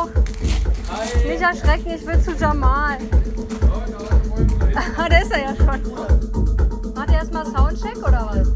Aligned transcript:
Hallo. 0.00 0.10
Nicht 1.28 1.42
erschrecken, 1.42 1.90
ich 1.94 2.06
will 2.06 2.20
zu 2.20 2.32
Jamal. 2.32 2.98
Ah, 4.96 5.08
der 5.10 5.22
ist 5.22 5.32
er 5.32 5.40
ja 5.40 5.56
schon. 5.56 6.94
Macht 6.94 7.10
ihr 7.10 7.16
erstmal 7.16 7.46
Soundcheck 7.46 7.98
oder 7.98 8.30
was? 8.30 8.52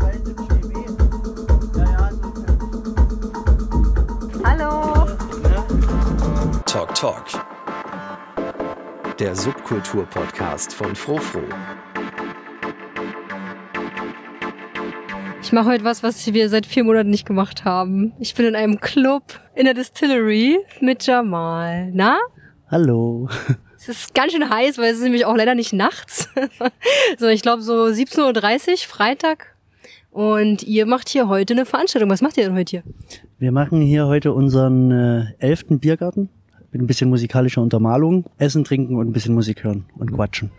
Hallo. 4.44 5.06
Talk 6.66 6.94
Talk. 6.94 7.24
Der 9.18 9.36
Subkultur-Podcast 9.36 10.72
von 10.72 10.96
Frofro. 10.96 11.42
Mache 15.54 15.70
heute 15.70 15.84
was, 15.84 16.02
was 16.02 16.32
wir 16.32 16.48
seit 16.48 16.66
vier 16.66 16.84
Monaten 16.84 17.10
nicht 17.10 17.26
gemacht 17.26 17.64
haben. 17.64 18.12
Ich 18.18 18.34
bin 18.34 18.44
in 18.44 18.56
einem 18.56 18.80
Club 18.80 19.40
in 19.54 19.64
der 19.64 19.74
Distillery 19.74 20.58
mit 20.80 21.06
Jamal. 21.06 21.90
Na? 21.92 22.18
Hallo. 22.70 23.28
Es 23.76 23.90
ist 23.90 24.14
ganz 24.14 24.32
schön 24.32 24.48
heiß, 24.48 24.78
weil 24.78 24.92
es 24.92 24.96
ist 24.96 25.02
nämlich 25.02 25.26
auch 25.26 25.36
leider 25.36 25.54
nicht 25.54 25.74
nachts. 25.74 26.30
so, 27.18 27.26
ich 27.26 27.42
glaube 27.42 27.60
so 27.60 27.84
17.30 27.84 28.70
Uhr, 28.70 28.76
Freitag. 28.78 29.56
Und 30.10 30.62
ihr 30.62 30.86
macht 30.86 31.10
hier 31.10 31.28
heute 31.28 31.52
eine 31.52 31.66
Veranstaltung. 31.66 32.08
Was 32.08 32.22
macht 32.22 32.38
ihr 32.38 32.44
denn 32.44 32.54
heute 32.54 32.70
hier? 32.70 32.82
Wir 33.38 33.52
machen 33.52 33.82
hier 33.82 34.06
heute 34.06 34.32
unseren 34.32 34.90
äh, 34.90 35.24
elften 35.38 35.80
Biergarten 35.80 36.30
mit 36.72 36.80
ein 36.80 36.86
bisschen 36.86 37.10
musikalischer 37.10 37.60
Untermalung. 37.60 38.24
Essen, 38.38 38.64
trinken 38.64 38.96
und 38.96 39.06
ein 39.08 39.12
bisschen 39.12 39.34
Musik 39.34 39.64
hören 39.64 39.84
und 39.98 40.12
quatschen. 40.14 40.50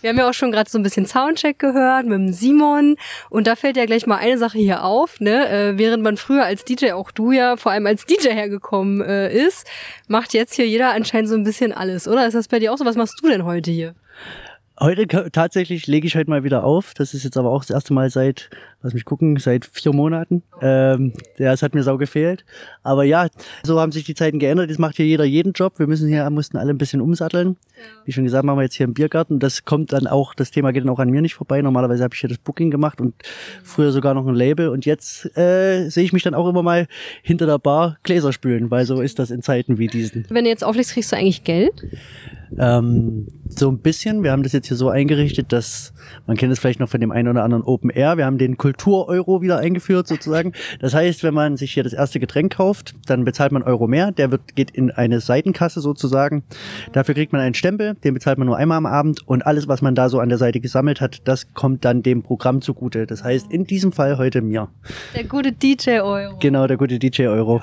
Wir 0.00 0.10
haben 0.10 0.18
ja 0.18 0.28
auch 0.28 0.34
schon 0.34 0.52
gerade 0.52 0.68
so 0.70 0.78
ein 0.78 0.82
bisschen 0.82 1.06
Soundcheck 1.06 1.58
gehört 1.58 2.06
mit 2.06 2.14
dem 2.14 2.32
Simon 2.32 2.96
und 3.30 3.46
da 3.46 3.56
fällt 3.56 3.76
ja 3.76 3.86
gleich 3.86 4.06
mal 4.06 4.16
eine 4.16 4.38
Sache 4.38 4.58
hier 4.58 4.84
auf, 4.84 5.20
ne? 5.20 5.48
Äh, 5.48 5.78
während 5.78 6.02
man 6.02 6.16
früher 6.16 6.44
als 6.44 6.64
DJ, 6.64 6.92
auch 6.92 7.10
du 7.10 7.32
ja 7.32 7.56
vor 7.56 7.72
allem 7.72 7.86
als 7.86 8.06
DJ 8.06 8.30
hergekommen 8.30 9.00
äh, 9.00 9.32
ist, 9.32 9.66
macht 10.08 10.34
jetzt 10.34 10.54
hier 10.54 10.66
jeder 10.66 10.92
anscheinend 10.92 11.28
so 11.28 11.34
ein 11.34 11.44
bisschen 11.44 11.72
alles, 11.72 12.08
oder? 12.08 12.26
Ist 12.26 12.34
das 12.34 12.48
bei 12.48 12.58
dir 12.58 12.72
auch 12.72 12.78
so? 12.78 12.84
Was 12.84 12.96
machst 12.96 13.14
du 13.22 13.28
denn 13.28 13.44
heute 13.44 13.70
hier? 13.70 13.94
Heute 14.78 15.30
tatsächlich 15.30 15.86
lege 15.86 16.06
ich 16.06 16.16
heute 16.16 16.28
mal 16.28 16.44
wieder 16.44 16.62
auf. 16.62 16.92
Das 16.92 17.14
ist 17.14 17.24
jetzt 17.24 17.38
aber 17.38 17.50
auch 17.50 17.62
das 17.62 17.70
erste 17.70 17.94
Mal 17.94 18.10
seit, 18.10 18.50
lass 18.82 18.92
mich 18.92 19.06
gucken, 19.06 19.38
seit 19.38 19.64
vier 19.64 19.94
Monaten. 19.94 20.42
Ähm, 20.60 21.14
ja, 21.38 21.54
es 21.54 21.62
hat 21.62 21.74
mir 21.74 21.82
sau 21.82 21.96
gefehlt. 21.96 22.44
Aber 22.82 23.02
ja, 23.04 23.28
so 23.62 23.80
haben 23.80 23.90
sich 23.90 24.04
die 24.04 24.14
Zeiten 24.14 24.38
geändert. 24.38 24.68
Jetzt 24.68 24.78
macht 24.78 24.96
hier 24.96 25.06
jeder 25.06 25.24
jeden 25.24 25.52
Job. 25.52 25.78
Wir 25.78 25.86
müssen 25.86 26.08
hier, 26.08 26.28
mussten 26.28 26.58
alle 26.58 26.74
ein 26.74 26.78
bisschen 26.78 27.00
umsatteln. 27.00 27.56
Ja. 27.70 27.84
Wie 28.04 28.12
schon 28.12 28.24
gesagt, 28.24 28.44
machen 28.44 28.58
wir 28.58 28.64
jetzt 28.64 28.74
hier 28.74 28.84
im 28.84 28.92
Biergarten. 28.92 29.38
Das 29.38 29.64
kommt 29.64 29.94
dann 29.94 30.06
auch, 30.06 30.34
das 30.34 30.50
Thema 30.50 30.72
geht 30.72 30.84
dann 30.84 30.90
auch 30.90 30.98
an 30.98 31.08
mir 31.08 31.22
nicht 31.22 31.34
vorbei. 31.34 31.62
Normalerweise 31.62 32.04
habe 32.04 32.14
ich 32.14 32.20
hier 32.20 32.28
das 32.28 32.38
Booking 32.38 32.70
gemacht 32.70 33.00
und 33.00 33.14
früher 33.64 33.92
sogar 33.92 34.12
noch 34.12 34.26
ein 34.26 34.34
Label. 34.34 34.68
Und 34.68 34.84
jetzt 34.84 35.24
äh, 35.38 35.88
sehe 35.88 36.04
ich 36.04 36.12
mich 36.12 36.22
dann 36.22 36.34
auch 36.34 36.48
immer 36.48 36.62
mal 36.62 36.86
hinter 37.22 37.46
der 37.46 37.58
Bar 37.58 37.96
Gläser 38.02 38.30
spülen, 38.34 38.70
weil 38.70 38.84
so 38.84 39.00
ist 39.00 39.18
das 39.18 39.30
in 39.30 39.40
Zeiten 39.40 39.78
wie 39.78 39.86
diesen. 39.86 40.26
Wenn 40.28 40.44
du 40.44 40.50
jetzt 40.50 40.64
auflegst, 40.64 40.92
kriegst 40.92 41.12
du 41.12 41.16
eigentlich 41.16 41.44
Geld? 41.44 41.82
Ähm, 42.58 43.28
so 43.48 43.70
ein 43.70 43.78
bisschen. 43.78 44.22
Wir 44.22 44.32
haben 44.32 44.42
das 44.42 44.52
jetzt 44.52 44.68
hier 44.68 44.76
so 44.76 44.88
eingerichtet, 44.88 45.52
dass 45.52 45.92
man 46.26 46.36
kennt 46.36 46.52
es 46.52 46.58
vielleicht 46.58 46.80
noch 46.80 46.88
von 46.88 47.00
dem 47.00 47.10
einen 47.10 47.28
oder 47.28 47.44
anderen 47.44 47.64
Open 47.64 47.90
Air. 47.90 48.16
Wir 48.16 48.26
haben 48.26 48.38
den 48.38 48.56
Kultur-Euro 48.56 49.42
wieder 49.42 49.58
eingeführt 49.58 50.06
sozusagen. 50.06 50.52
Das 50.80 50.94
heißt, 50.94 51.22
wenn 51.22 51.34
man 51.34 51.56
sich 51.56 51.72
hier 51.72 51.82
das 51.82 51.92
erste 51.92 52.20
Getränk 52.20 52.56
kauft, 52.56 52.94
dann 53.06 53.24
bezahlt 53.24 53.52
man 53.52 53.62
Euro 53.62 53.86
mehr. 53.86 54.12
Der 54.12 54.30
wird, 54.30 54.54
geht 54.54 54.70
in 54.70 54.90
eine 54.90 55.20
Seitenkasse 55.20 55.80
sozusagen. 55.80 56.42
Dafür 56.92 57.14
kriegt 57.14 57.32
man 57.32 57.40
einen 57.40 57.54
Stempel, 57.54 57.94
den 57.94 58.14
bezahlt 58.14 58.38
man 58.38 58.46
nur 58.46 58.56
einmal 58.56 58.78
am 58.78 58.86
Abend 58.86 59.26
und 59.26 59.46
alles, 59.46 59.68
was 59.68 59.82
man 59.82 59.94
da 59.94 60.08
so 60.08 60.20
an 60.20 60.28
der 60.28 60.38
Seite 60.38 60.60
gesammelt 60.60 61.00
hat, 61.00 61.22
das 61.24 61.52
kommt 61.54 61.84
dann 61.84 62.02
dem 62.02 62.22
Programm 62.22 62.62
zugute. 62.62 63.06
Das 63.06 63.24
heißt, 63.24 63.50
in 63.50 63.64
diesem 63.64 63.92
Fall 63.92 64.18
heute 64.18 64.42
mir. 64.42 64.68
Der 65.14 65.24
gute 65.24 65.52
DJ-Euro. 65.52 66.36
Genau, 66.38 66.66
der 66.66 66.76
gute 66.76 66.98
DJ-Euro. 66.98 67.60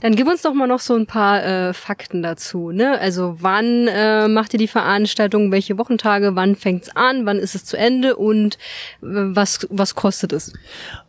Dann 0.00 0.16
gib 0.16 0.26
uns 0.26 0.42
doch 0.42 0.54
mal 0.54 0.66
noch 0.66 0.80
so 0.80 0.94
ein 0.94 1.06
paar 1.06 1.44
äh, 1.44 1.74
Fakten 1.74 2.22
dazu. 2.22 2.70
Ne? 2.70 2.98
Also 2.98 3.36
wann 3.40 3.86
äh, 3.88 4.28
macht 4.28 4.52
ihr 4.52 4.58
die 4.58 4.68
Veranstaltung, 4.68 5.52
welche 5.52 5.78
Wochentage, 5.78 6.34
wann 6.34 6.56
fängt's 6.56 6.94
an, 6.94 7.26
wann 7.26 7.38
ist 7.38 7.54
es 7.54 7.64
zu 7.64 7.76
Ende 7.76 8.16
und 8.16 8.54
äh, 8.54 8.56
was, 9.02 9.66
was 9.70 9.94
kostet 9.94 10.32
es? 10.32 10.52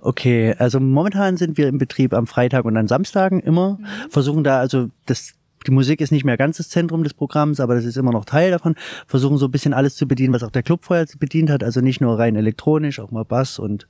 Okay, 0.01 0.55
also 0.57 0.79
momentan 0.79 1.37
sind 1.37 1.57
wir 1.57 1.67
im 1.67 1.77
Betrieb 1.77 2.13
am 2.13 2.27
Freitag 2.27 2.65
und 2.65 2.75
an 2.77 2.87
Samstagen 2.87 3.39
immer. 3.39 3.77
Mhm. 3.79 4.09
Versuchen 4.09 4.43
da 4.43 4.59
also 4.59 4.89
das 5.05 5.33
die 5.67 5.71
Musik 5.71 6.01
ist 6.01 6.11
nicht 6.11 6.25
mehr 6.25 6.37
ganz 6.37 6.57
das 6.57 6.69
Zentrum 6.69 7.03
des 7.03 7.13
Programms, 7.13 7.59
aber 7.59 7.75
das 7.75 7.85
ist 7.85 7.97
immer 7.97 8.11
noch 8.11 8.25
Teil 8.25 8.51
davon. 8.51 8.75
Versuchen 9.05 9.37
so 9.37 9.45
ein 9.45 9.51
bisschen 9.51 9.73
alles 9.73 9.95
zu 9.95 10.07
bedienen, 10.07 10.33
was 10.33 10.43
auch 10.43 10.51
der 10.51 10.63
Club 10.63 10.83
vorher 10.83 11.05
bedient 11.19 11.49
hat. 11.49 11.63
Also 11.63 11.81
nicht 11.81 12.01
nur 12.01 12.17
rein 12.17 12.35
elektronisch, 12.35 12.99
auch 12.99 13.11
mal 13.11 13.25
Bass 13.25 13.59
und 13.59 13.87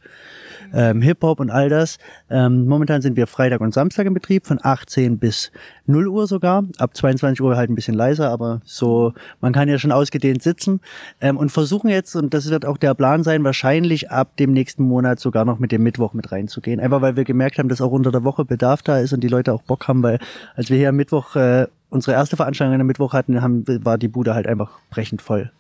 ähm, 0.73 1.01
Hip-Hop 1.01 1.39
und 1.39 1.49
all 1.49 1.69
das. 1.69 1.97
Ähm, 2.29 2.67
momentan 2.67 3.01
sind 3.01 3.15
wir 3.17 3.27
Freitag 3.27 3.61
und 3.61 3.73
Samstag 3.73 4.05
im 4.05 4.13
Betrieb 4.13 4.47
von 4.47 4.59
18 4.61 5.17
bis 5.17 5.51
0 5.85 6.07
Uhr 6.07 6.27
sogar. 6.27 6.63
Ab 6.77 6.95
22 6.95 7.41
Uhr 7.41 7.55
halt 7.55 7.69
ein 7.69 7.75
bisschen 7.75 7.95
leiser, 7.95 8.29
aber 8.29 8.61
so, 8.63 9.13
man 9.39 9.53
kann 9.53 9.69
ja 9.69 9.77
schon 9.77 9.91
ausgedehnt 9.91 10.41
sitzen 10.43 10.79
ähm, 11.19 11.37
und 11.37 11.51
versuchen 11.51 11.89
jetzt, 11.89 12.15
und 12.15 12.33
das 12.33 12.49
wird 12.49 12.65
auch 12.65 12.77
der 12.77 12.93
Plan 12.93 13.23
sein, 13.23 13.43
wahrscheinlich 13.43 14.11
ab 14.11 14.37
dem 14.37 14.53
nächsten 14.53 14.83
Monat 14.83 15.19
sogar 15.19 15.45
noch 15.45 15.59
mit 15.59 15.71
dem 15.71 15.83
Mittwoch 15.83 16.13
mit 16.13 16.31
reinzugehen. 16.31 16.79
Einfach 16.79 17.01
weil 17.01 17.15
wir 17.15 17.23
gemerkt 17.23 17.57
haben, 17.57 17.69
dass 17.69 17.81
auch 17.81 17.91
unter 17.91 18.11
der 18.11 18.23
Woche 18.23 18.45
Bedarf 18.45 18.81
da 18.81 18.99
ist 18.99 19.13
und 19.13 19.21
die 19.21 19.27
Leute 19.27 19.53
auch 19.53 19.61
Bock 19.63 19.87
haben, 19.87 20.03
weil 20.03 20.19
als 20.55 20.69
wir 20.69 20.77
hier 20.77 20.89
am 20.89 20.95
Mittwoch 20.95 21.35
äh, 21.35 21.67
unsere 21.89 22.15
erste 22.15 22.37
Veranstaltung 22.37 22.79
am 22.79 22.87
Mittwoch 22.87 23.13
hatten, 23.13 23.41
haben, 23.41 23.65
war 23.85 23.97
die 23.97 24.07
Bude 24.07 24.33
halt 24.33 24.47
einfach 24.47 24.79
brechend 24.89 25.21
voll. 25.21 25.51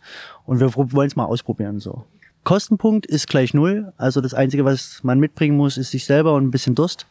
Und 0.45 0.59
wir 0.59 0.73
wollen 0.75 1.07
es 1.07 1.15
mal 1.15 1.25
ausprobieren 1.25 1.79
so. 1.79 2.05
Kostenpunkt 2.43 3.05
ist 3.05 3.27
gleich 3.27 3.53
null. 3.53 3.93
Also 3.97 4.19
das 4.19 4.33
Einzige, 4.33 4.65
was 4.65 4.99
man 5.03 5.19
mitbringen 5.19 5.57
muss, 5.57 5.77
ist 5.77 5.91
sich 5.91 6.05
selber 6.05 6.33
und 6.33 6.45
ein 6.45 6.51
bisschen 6.51 6.75
Durst. 6.75 7.05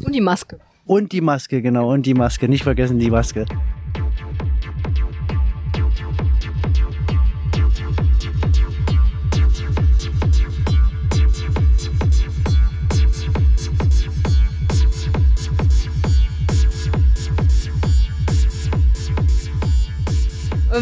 Und 0.00 0.14
die 0.14 0.20
Maske. 0.20 0.60
Und 0.86 1.12
die 1.12 1.20
Maske, 1.20 1.62
genau. 1.62 1.92
Und 1.92 2.04
die 2.04 2.14
Maske. 2.14 2.48
Nicht 2.48 2.64
vergessen 2.64 2.98
die 2.98 3.10
Maske. 3.10 3.46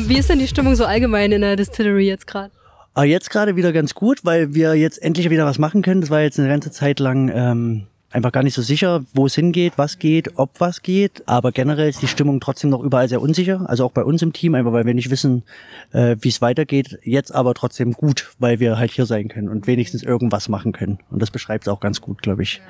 Wie 0.06 0.16
ist 0.16 0.30
denn 0.30 0.38
die 0.38 0.48
Stimmung 0.48 0.74
so 0.74 0.84
allgemein 0.84 1.32
in 1.32 1.40
der 1.40 1.56
Distillery 1.56 2.06
jetzt 2.06 2.26
gerade? 2.26 2.50
Aber 2.98 3.06
jetzt 3.06 3.30
gerade 3.30 3.54
wieder 3.54 3.72
ganz 3.72 3.94
gut, 3.94 4.24
weil 4.24 4.54
wir 4.54 4.74
jetzt 4.74 5.00
endlich 5.00 5.30
wieder 5.30 5.46
was 5.46 5.60
machen 5.60 5.82
können. 5.82 6.00
Das 6.00 6.10
war 6.10 6.20
jetzt 6.20 6.36
eine 6.40 6.48
ganze 6.48 6.72
Zeit 6.72 6.98
lang 6.98 7.30
ähm, 7.32 7.86
einfach 8.10 8.32
gar 8.32 8.42
nicht 8.42 8.54
so 8.54 8.62
sicher, 8.62 9.04
wo 9.14 9.26
es 9.26 9.36
hingeht, 9.36 9.74
was 9.76 10.00
geht, 10.00 10.36
ob 10.36 10.58
was 10.58 10.82
geht. 10.82 11.22
Aber 11.26 11.52
generell 11.52 11.88
ist 11.88 12.02
die 12.02 12.08
Stimmung 12.08 12.40
trotzdem 12.40 12.70
noch 12.70 12.82
überall 12.82 13.08
sehr 13.08 13.22
unsicher. 13.22 13.66
Also 13.68 13.84
auch 13.84 13.92
bei 13.92 14.02
uns 14.02 14.20
im 14.22 14.32
Team, 14.32 14.56
einfach 14.56 14.72
weil 14.72 14.84
wir 14.84 14.94
nicht 14.94 15.10
wissen, 15.10 15.44
äh, 15.92 16.16
wie 16.22 16.28
es 16.28 16.42
weitergeht. 16.42 16.98
Jetzt 17.04 17.32
aber 17.32 17.54
trotzdem 17.54 17.92
gut, 17.92 18.32
weil 18.40 18.58
wir 18.58 18.78
halt 18.78 18.90
hier 18.90 19.06
sein 19.06 19.28
können 19.28 19.48
und 19.48 19.68
wenigstens 19.68 20.02
irgendwas 20.02 20.48
machen 20.48 20.72
können. 20.72 20.98
Und 21.08 21.22
das 21.22 21.30
beschreibt 21.30 21.68
es 21.68 21.72
auch 21.72 21.78
ganz 21.78 22.00
gut, 22.00 22.20
glaube 22.20 22.42
ich. 22.42 22.60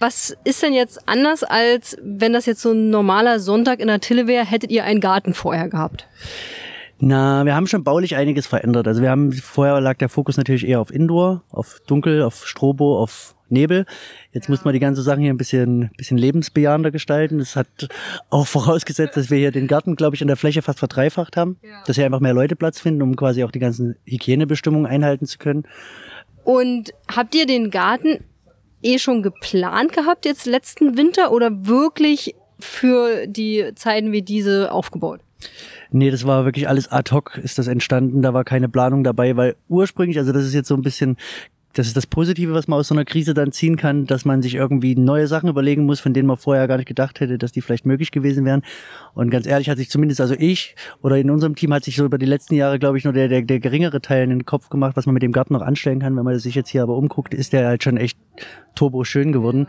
Was 0.00 0.34
ist 0.44 0.62
denn 0.62 0.72
jetzt 0.72 1.06
anders, 1.06 1.44
als 1.44 1.98
wenn 2.02 2.32
das 2.32 2.46
jetzt 2.46 2.62
so 2.62 2.72
ein 2.72 2.88
normaler 2.88 3.38
Sonntag 3.38 3.80
in 3.80 3.88
der 3.88 4.00
Tille 4.00 4.26
wäre, 4.26 4.46
hättet 4.46 4.70
ihr 4.70 4.84
einen 4.84 5.02
Garten 5.02 5.34
vorher 5.34 5.68
gehabt? 5.68 6.06
Na, 7.00 7.44
wir 7.44 7.54
haben 7.54 7.66
schon 7.66 7.84
baulich 7.84 8.16
einiges 8.16 8.46
verändert. 8.46 8.88
Also 8.88 9.02
wir 9.02 9.10
haben, 9.10 9.32
vorher 9.32 9.80
lag 9.80 9.98
der 9.98 10.08
Fokus 10.08 10.36
natürlich 10.36 10.66
eher 10.66 10.80
auf 10.80 10.92
Indoor, 10.92 11.44
auf 11.50 11.80
Dunkel, 11.86 12.22
auf 12.22 12.46
Strobo, 12.46 12.98
auf 12.98 13.36
Nebel. 13.50 13.86
Jetzt 14.32 14.48
ja. 14.48 14.50
muss 14.50 14.64
man 14.64 14.74
die 14.74 14.80
ganze 14.80 15.02
Sache 15.02 15.20
hier 15.20 15.32
ein 15.32 15.36
bisschen, 15.36 15.90
bisschen 15.96 16.18
lebensbejahender 16.18 16.90
gestalten. 16.90 17.38
Das 17.38 17.56
hat 17.56 17.88
auch 18.30 18.46
vorausgesetzt, 18.46 19.16
dass 19.16 19.30
wir 19.30 19.38
hier 19.38 19.52
den 19.52 19.68
Garten, 19.68 19.96
glaube 19.96 20.16
ich, 20.16 20.22
in 20.22 20.28
der 20.28 20.36
Fläche 20.36 20.60
fast 20.60 20.80
verdreifacht 20.80 21.36
haben. 21.36 21.58
Ja. 21.62 21.82
Dass 21.86 21.96
hier 21.96 22.04
einfach 22.04 22.20
mehr 22.20 22.34
Leute 22.34 22.56
Platz 22.56 22.80
finden, 22.80 23.02
um 23.02 23.14
quasi 23.16 23.44
auch 23.44 23.52
die 23.52 23.60
ganzen 23.60 23.96
Hygienebestimmungen 24.04 24.86
einhalten 24.86 25.26
zu 25.26 25.38
können. 25.38 25.66
Und 26.44 26.92
habt 27.14 27.34
ihr 27.34 27.46
den 27.46 27.70
Garten 27.70 28.24
eh 28.82 28.98
schon 28.98 29.22
geplant 29.22 29.92
gehabt 29.92 30.24
jetzt 30.24 30.46
letzten 30.46 30.96
Winter 30.96 31.30
oder 31.30 31.66
wirklich 31.66 32.34
für 32.58 33.26
die 33.26 33.72
Zeiten 33.76 34.12
wie 34.12 34.22
diese 34.22 34.72
aufgebaut? 34.72 35.20
Nee, 35.90 36.10
das 36.10 36.26
war 36.26 36.44
wirklich 36.44 36.68
alles 36.68 36.90
ad 36.90 37.10
hoc 37.14 37.38
ist 37.38 37.58
das 37.58 37.66
entstanden. 37.66 38.22
Da 38.22 38.34
war 38.34 38.44
keine 38.44 38.68
Planung 38.68 39.04
dabei, 39.04 39.36
weil 39.36 39.56
ursprünglich, 39.68 40.18
also 40.18 40.32
das 40.32 40.44
ist 40.44 40.54
jetzt 40.54 40.68
so 40.68 40.74
ein 40.74 40.82
bisschen 40.82 41.16
das 41.74 41.86
ist 41.86 41.96
das 41.96 42.06
Positive, 42.06 42.54
was 42.54 42.66
man 42.66 42.78
aus 42.80 42.88
so 42.88 42.94
einer 42.94 43.04
Krise 43.04 43.34
dann 43.34 43.52
ziehen 43.52 43.76
kann, 43.76 44.04
dass 44.04 44.24
man 44.24 44.42
sich 44.42 44.56
irgendwie 44.56 44.96
neue 44.96 45.28
Sachen 45.28 45.48
überlegen 45.48 45.84
muss, 45.84 46.00
von 46.00 46.12
denen 46.12 46.26
man 46.26 46.36
vorher 46.36 46.66
gar 46.66 46.76
nicht 46.76 46.88
gedacht 46.88 47.20
hätte, 47.20 47.38
dass 47.38 47.52
die 47.52 47.60
vielleicht 47.60 47.86
möglich 47.86 48.10
gewesen 48.10 48.44
wären. 48.44 48.62
Und 49.14 49.30
ganz 49.30 49.46
ehrlich 49.46 49.70
hat 49.70 49.78
sich 49.78 49.88
zumindest, 49.90 50.20
also 50.20 50.34
ich 50.36 50.74
oder 51.02 51.18
in 51.18 51.30
unserem 51.30 51.54
Team 51.54 51.72
hat 51.72 51.84
sich 51.84 51.96
so 51.96 52.04
über 52.04 52.18
die 52.18 52.26
letzten 52.26 52.54
Jahre, 52.54 52.78
glaube 52.78 52.98
ich, 52.98 53.04
nur 53.04 53.12
der, 53.12 53.28
der, 53.28 53.42
der 53.42 53.60
geringere 53.60 54.00
Teil 54.00 54.24
in 54.24 54.30
den 54.30 54.44
Kopf 54.44 54.70
gemacht, 54.70 54.96
was 54.96 55.06
man 55.06 55.14
mit 55.14 55.22
dem 55.22 55.30
Garten 55.30 55.52
noch 55.52 55.62
anstellen 55.62 56.00
kann. 56.00 56.16
Wenn 56.16 56.24
man 56.24 56.38
sich 56.38 56.54
jetzt 56.54 56.70
hier 56.70 56.82
aber 56.82 56.96
umguckt, 56.96 57.32
ist 57.32 57.52
der 57.52 57.66
halt 57.68 57.84
schon 57.84 57.96
echt 57.96 58.18
turbo 58.74 59.04
schön 59.04 59.30
geworden. 59.30 59.68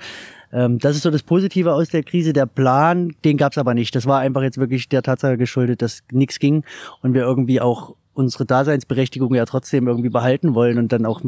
Ähm, 0.51 0.80
das 0.80 0.96
ist 0.96 1.04
so 1.04 1.12
das 1.12 1.24
Positive 1.24 1.74
aus 1.74 1.90
der 1.90 2.04
Krise. 2.04 2.34
Der 2.34 2.46
Plan, 2.46 3.16
den 3.24 3.38
gab 3.38 3.54
es 3.54 3.57
aber 3.57 3.74
nicht. 3.74 3.96
Das 3.96 4.06
war 4.06 4.19
einfach 4.19 4.42
jetzt 4.42 4.57
wirklich 4.57 4.90
der 4.90 5.04
Tatsache 5.04 5.38
geschuldet, 5.38 5.81
dass 5.81 6.04
nichts 6.12 6.40
ging 6.40 6.63
und 7.01 7.13
wir 7.13 7.22
irgendwie 7.22 7.62
auch 7.62 7.96
unsere 8.13 8.46
Daseinsberechtigung 8.46 9.34
ja 9.34 9.46
trotzdem 9.46 9.88
irgendwie 9.88 10.10
behalten 10.10 10.54
wollen 10.54 10.78
und 10.78 10.92
dann 10.92 11.06
auch 11.06 11.22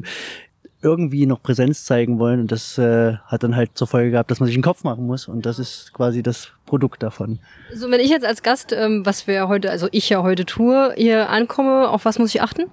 irgendwie 0.83 1.25
noch 1.25 1.41
Präsenz 1.41 1.85
zeigen 1.85 2.19
wollen. 2.19 2.41
Und 2.41 2.51
das 2.51 2.77
äh, 2.77 3.15
hat 3.25 3.44
dann 3.44 3.56
halt 3.56 3.71
zur 3.75 3.88
Folge 3.88 4.12
gehabt, 4.12 4.31
dass 4.31 4.39
man 4.39 4.47
sich 4.47 4.56
einen 4.56 4.63
Kopf 4.63 4.83
machen 4.83 5.06
muss. 5.06 5.27
Und 5.27 5.45
das 5.45 5.59
ist 5.59 5.94
quasi 5.94 6.23
das 6.23 6.51
Produkt 6.65 7.03
davon. 7.03 7.39
So, 7.73 7.89
wenn 7.91 8.00
ich 8.00 8.09
jetzt 8.09 8.25
als 8.25 8.41
Gast, 8.44 8.73
ähm, 8.73 9.06
was 9.06 9.27
wir 9.27 9.47
heute, 9.47 9.69
also 9.69 9.88
ich 9.91 10.09
ja 10.09 10.23
heute 10.23 10.45
tue, 10.45 10.94
hier 10.97 11.29
ankomme, 11.29 11.89
auf 11.89 12.06
was 12.06 12.19
muss 12.19 12.33
ich 12.33 12.41
achten? 12.41 12.63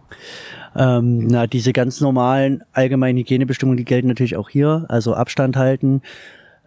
Ähm, 0.77 1.27
na, 1.27 1.47
diese 1.47 1.73
ganz 1.73 2.01
normalen 2.01 2.63
allgemeinen 2.73 3.19
Hygienebestimmungen, 3.19 3.77
die 3.77 3.85
gelten 3.85 4.09
natürlich 4.09 4.37
auch 4.37 4.49
hier. 4.49 4.87
Also 4.89 5.15
Abstand 5.15 5.57
halten. 5.57 6.03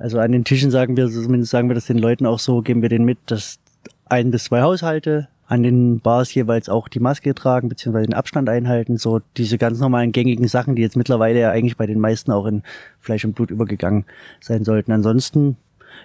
Also 0.01 0.19
an 0.19 0.31
den 0.31 0.43
Tischen 0.43 0.71
sagen 0.71 0.97
wir, 0.97 1.07
zumindest 1.09 1.51
sagen 1.51 1.69
wir 1.69 1.75
das 1.75 1.85
den 1.85 1.99
Leuten 1.99 2.25
auch 2.25 2.39
so, 2.39 2.61
geben 2.61 2.81
wir 2.81 2.89
denen 2.89 3.05
mit, 3.05 3.19
dass 3.27 3.59
ein 4.05 4.31
bis 4.31 4.45
zwei 4.45 4.61
Haushalte 4.61 5.27
an 5.45 5.63
den 5.63 5.99
Bars 5.99 6.33
jeweils 6.33 6.69
auch 6.69 6.87
die 6.87 6.99
Maske 6.99 7.35
tragen, 7.35 7.69
beziehungsweise 7.69 8.07
den 8.07 8.13
Abstand 8.13 8.49
einhalten. 8.49 8.97
So 8.97 9.19
diese 9.37 9.57
ganz 9.57 9.79
normalen 9.79 10.11
gängigen 10.11 10.47
Sachen, 10.47 10.75
die 10.75 10.81
jetzt 10.81 10.95
mittlerweile 10.95 11.41
ja 11.41 11.51
eigentlich 11.51 11.77
bei 11.77 11.85
den 11.85 11.99
meisten 11.99 12.31
auch 12.31 12.45
in 12.45 12.63
Fleisch 12.99 13.25
und 13.25 13.35
Blut 13.35 13.51
übergegangen 13.51 14.05
sein 14.39 14.63
sollten. 14.63 14.91
Ansonsten 14.91 15.57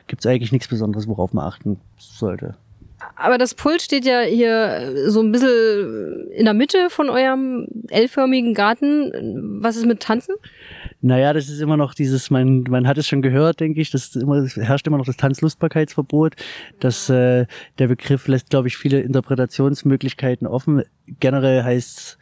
gibt's 0.09 0.27
eigentlich 0.27 0.53
nichts 0.53 0.69
Besonderes, 0.69 1.09
worauf 1.09 1.33
man 1.33 1.47
achten 1.47 1.79
sollte. 1.97 2.57
Aber 3.15 3.39
das 3.39 3.55
Pult 3.55 3.83
steht 3.83 4.05
ja 4.05 4.23
hier 4.23 5.11
so 5.11 5.23
ein 5.23 5.31
bisschen 5.31 6.29
in 6.33 6.45
der 6.45 6.55
Mitte 6.55 6.91
von 6.91 7.09
eurem 7.09 7.69
L-förmigen 7.89 8.53
Garten. 8.53 9.61
Was 9.61 9.77
ist 9.77 9.87
mit 9.87 10.01
Tanzen? 10.01 10.35
Naja, 11.07 11.33
das 11.33 11.49
ist 11.49 11.61
immer 11.61 11.77
noch 11.77 11.95
dieses, 11.95 12.31
man, 12.31 12.65
man 12.69 12.89
hat 12.89 12.99
es 12.99 13.07
schon 13.07 13.23
gehört, 13.23 13.61
denke 13.61 13.81
ich, 13.81 13.93
das, 13.93 14.17
immer, 14.17 14.41
das 14.43 14.57
herrscht 14.57 14.89
immer 14.89 14.99
noch 14.99 15.07
das 15.07 15.17
Tanzlustbarkeitsverbot. 15.17 16.35
Das, 16.81 17.09
äh, 17.09 17.47
der 17.79 17.87
Begriff 17.87 18.27
lässt, 18.27 18.51
glaube 18.51 18.67
ich, 18.67 18.77
viele 18.77 19.01
Interpretationsmöglichkeiten 19.03 20.49
offen. 20.49 20.83
Generell 21.21 21.63
heißt 21.63 22.19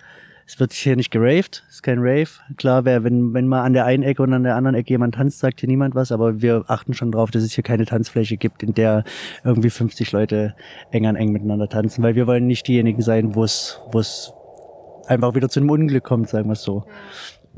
es 0.47 0.61
wird 0.61 0.75
hier 0.75 0.97
nicht 0.97 1.11
geraved, 1.11 1.65
ist 1.71 1.83
kein 1.83 2.01
Rave. 2.01 2.29
Klar, 2.59 2.85
wer, 2.85 3.03
wenn, 3.03 3.33
wenn 3.33 3.49
mal 3.49 3.63
an 3.63 3.73
der 3.73 3.87
einen 3.87 4.03
Ecke 4.03 4.23
und 4.23 4.35
an 4.35 4.43
der 4.43 4.55
anderen 4.55 4.75
Ecke 4.75 4.91
jemand 4.91 5.15
tanzt, 5.15 5.39
sagt 5.39 5.61
hier 5.61 5.69
niemand 5.71 5.95
was, 5.95 6.13
aber 6.13 6.43
wir 6.43 6.65
achten 6.67 6.93
schon 6.93 7.11
drauf, 7.11 7.31
dass 7.31 7.43
es 7.43 7.55
hier 7.55 7.65
keine 7.65 7.87
Tanzfläche 7.87 8.37
gibt, 8.37 8.63
in 8.63 8.75
der 8.75 9.05
irgendwie 9.45 9.71
50 9.71 10.13
Leute 10.13 10.55
eng 10.91 11.07
an 11.07 11.17
eng 11.17 11.33
miteinander 11.33 11.71
tanzen, 11.71 12.03
weil 12.03 12.17
wir 12.17 12.27
wollen 12.27 12.47
nicht 12.47 12.69
diejenigen 12.69 13.01
sein, 13.01 13.35
wo 13.35 13.45
es, 13.45 13.81
wo 13.93 13.99
es 13.99 14.35
einfach 15.07 15.35
wieder 15.35 15.49
zu 15.49 15.61
einem 15.61 15.71
Unglück 15.71 16.05
kommt, 16.05 16.29
sagen 16.29 16.51
wir 16.51 16.53
es 16.53 16.63
so. 16.63 16.85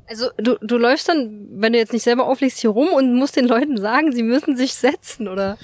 Also 0.09 0.27
du, 0.37 0.57
du 0.61 0.79
läufst 0.79 1.09
dann, 1.09 1.49
wenn 1.51 1.73
du 1.73 1.79
jetzt 1.79 1.93
nicht 1.93 2.05
selber 2.05 2.27
auflegst, 2.27 2.59
hier 2.59 2.71
rum 2.71 2.89
und 2.89 3.15
musst 3.15 3.37
den 3.37 3.47
Leuten 3.47 3.77
sagen, 3.79 4.13
sie 4.13 4.23
müssen 4.23 4.57
sich 4.57 4.75
setzen, 4.75 5.29
oder? 5.29 5.59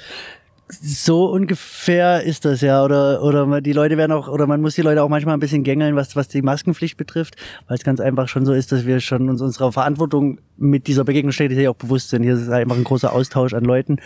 So 0.80 1.26
ungefähr 1.26 2.22
ist 2.22 2.46
das 2.46 2.62
ja, 2.62 2.82
oder 2.82 3.22
oder 3.22 3.60
die 3.60 3.74
Leute 3.74 3.98
werden 3.98 4.12
auch 4.12 4.28
oder 4.28 4.46
man 4.46 4.62
muss 4.62 4.74
die 4.74 4.82
Leute 4.82 5.02
auch 5.02 5.08
manchmal 5.10 5.34
ein 5.34 5.40
bisschen 5.40 5.64
gängeln, 5.64 5.96
was 5.96 6.16
was 6.16 6.28
die 6.28 6.40
Maskenpflicht 6.40 6.96
betrifft, 6.96 7.36
weil 7.68 7.76
es 7.76 7.84
ganz 7.84 8.00
einfach 8.00 8.26
schon 8.28 8.46
so 8.46 8.54
ist, 8.54 8.72
dass 8.72 8.86
wir 8.86 9.00
schon 9.00 9.28
uns 9.28 9.42
unserer 9.42 9.70
Verantwortung 9.70 10.40
mit 10.56 10.86
dieser 10.86 11.04
Begegnung 11.04 11.34
auch 11.68 11.76
bewusst 11.76 12.08
sind. 12.08 12.22
Hier 12.22 12.34
ist 12.34 12.48
einfach 12.48 12.76
ein 12.76 12.84
großer 12.84 13.12
Austausch 13.12 13.52
an 13.52 13.64
Leuten, 13.64 13.98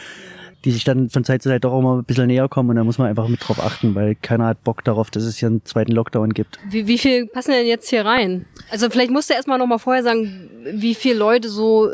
die 0.65 0.73
sich 0.73 0.83
dann 0.83 1.09
von 1.09 1.23
Zeit 1.23 1.43
zu 1.43 1.49
Zeit 1.51 1.63
doch 1.63 1.73
auch 1.73 1.83
mal 1.83 1.99
ein 1.99 2.05
bisschen 2.05 2.27
näher 2.27 2.49
kommen 2.49 2.71
und 2.71 2.77
da 2.77 2.83
muss 2.83 2.99
man 2.99 3.07
einfach 3.07 3.29
mit 3.29 3.47
drauf 3.47 3.63
achten, 3.63 3.95
weil 3.95 4.17
keiner 4.17 4.47
hat 4.47 4.65
Bock 4.65 4.83
darauf, 4.83 5.11
dass 5.11 5.23
es 5.23 5.37
hier 5.37 5.49
einen 5.49 5.65
zweiten 5.65 5.93
Lockdown 5.93 6.35
gibt. 6.35 6.59
Wie, 6.69 6.89
wie 6.89 6.99
viel 6.99 7.27
passen 7.27 7.53
denn 7.53 7.67
jetzt 7.67 7.89
hier 7.89 8.05
rein? 8.05 8.47
Also 8.71 8.91
vielleicht 8.91 9.11
musst 9.11 9.31
du 9.31 9.35
erstmal 9.35 9.59
noch 9.59 9.67
mal 9.67 9.79
vorher 9.79 10.03
sagen, 10.03 10.51
wie 10.73 10.95
viele 10.95 11.19
Leute 11.19 11.49
so 11.49 11.91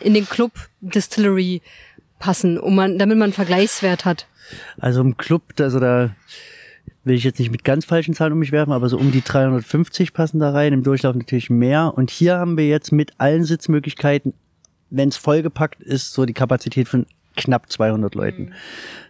in 0.00 0.14
den 0.14 0.28
Club 0.28 0.52
Distillery 0.80 1.62
passen, 2.18 2.58
um 2.58 2.74
man, 2.74 2.98
damit 2.98 3.16
man 3.16 3.24
einen 3.24 3.32
Vergleichswert 3.32 4.04
hat? 4.04 4.26
Also 4.78 5.00
im 5.00 5.16
Club, 5.16 5.42
also 5.58 5.80
da 5.80 6.14
will 7.04 7.14
ich 7.14 7.24
jetzt 7.24 7.38
nicht 7.38 7.50
mit 7.50 7.64
ganz 7.64 7.84
falschen 7.84 8.14
Zahlen 8.14 8.32
um 8.32 8.38
mich 8.40 8.52
werfen, 8.52 8.72
aber 8.72 8.88
so 8.88 8.98
um 8.98 9.12
die 9.12 9.22
350 9.22 10.12
passen 10.12 10.40
da 10.40 10.50
rein, 10.50 10.72
im 10.72 10.82
Durchlauf 10.82 11.14
natürlich 11.14 11.50
mehr. 11.50 11.92
Und 11.94 12.10
hier 12.10 12.36
haben 12.36 12.56
wir 12.56 12.66
jetzt 12.66 12.92
mit 12.92 13.12
allen 13.18 13.44
Sitzmöglichkeiten, 13.44 14.34
wenn 14.90 15.08
es 15.08 15.16
vollgepackt 15.16 15.82
ist, 15.82 16.12
so 16.12 16.26
die 16.26 16.32
Kapazität 16.32 16.88
von 16.88 17.06
knapp 17.36 17.70
200 17.70 18.14
Leuten. 18.14 18.42
Mhm. 18.42 18.52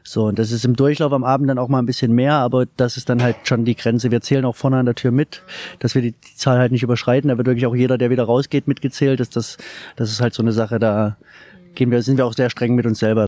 So, 0.03 0.27
und 0.27 0.39
das 0.39 0.53
ist 0.53 0.65
im 0.65 0.77
Durchlauf 0.77 1.13
am 1.13 1.25
Abend 1.25 1.51
dann 1.51 1.59
auch 1.59 1.69
mal 1.69 1.81
ein 1.81 1.87
bisschen 1.87 2.13
mehr, 2.13 2.35
aber 2.35 2.67
das 2.77 2.97
ist 2.97 3.09
dann 3.09 3.23
halt 3.23 3.37
schon 3.45 3.65
die 3.65 3.75
Grenze. 3.75 4.11
Wir 4.11 4.21
zählen 4.21 4.45
auch 4.45 4.55
vorne 4.55 4.77
an 4.77 4.87
der 4.87 4.95
Tür 4.95 5.11
mit, 5.11 5.43
dass 5.81 5.95
wir 5.95 6.03
die, 6.03 6.13
die 6.13 6.37
Zahl 6.37 6.59
halt 6.59 6.71
nicht 6.71 6.83
überschreiten. 6.83 7.29
Da 7.29 7.37
wird 7.37 7.47
wirklich 7.47 7.67
auch 7.67 7.75
jeder, 7.75 7.99
der 7.99 8.11
wieder 8.11 8.25
rausgeht, 8.25 8.69
mitgezählt. 8.69 9.19
Das, 9.19 9.31
das, 9.31 9.57
das 9.97 10.11
ist 10.11 10.21
halt 10.21 10.35
so 10.35 10.43
eine 10.43 10.53
Sache, 10.53 10.79
da 10.79 11.17
gehen 11.75 11.91
wir, 11.91 12.03
sind 12.03 12.19
wir 12.19 12.27
auch 12.27 12.35
sehr 12.35 12.51
streng 12.51 12.75
mit 12.75 12.87
uns 12.87 13.01
selber. 13.01 13.27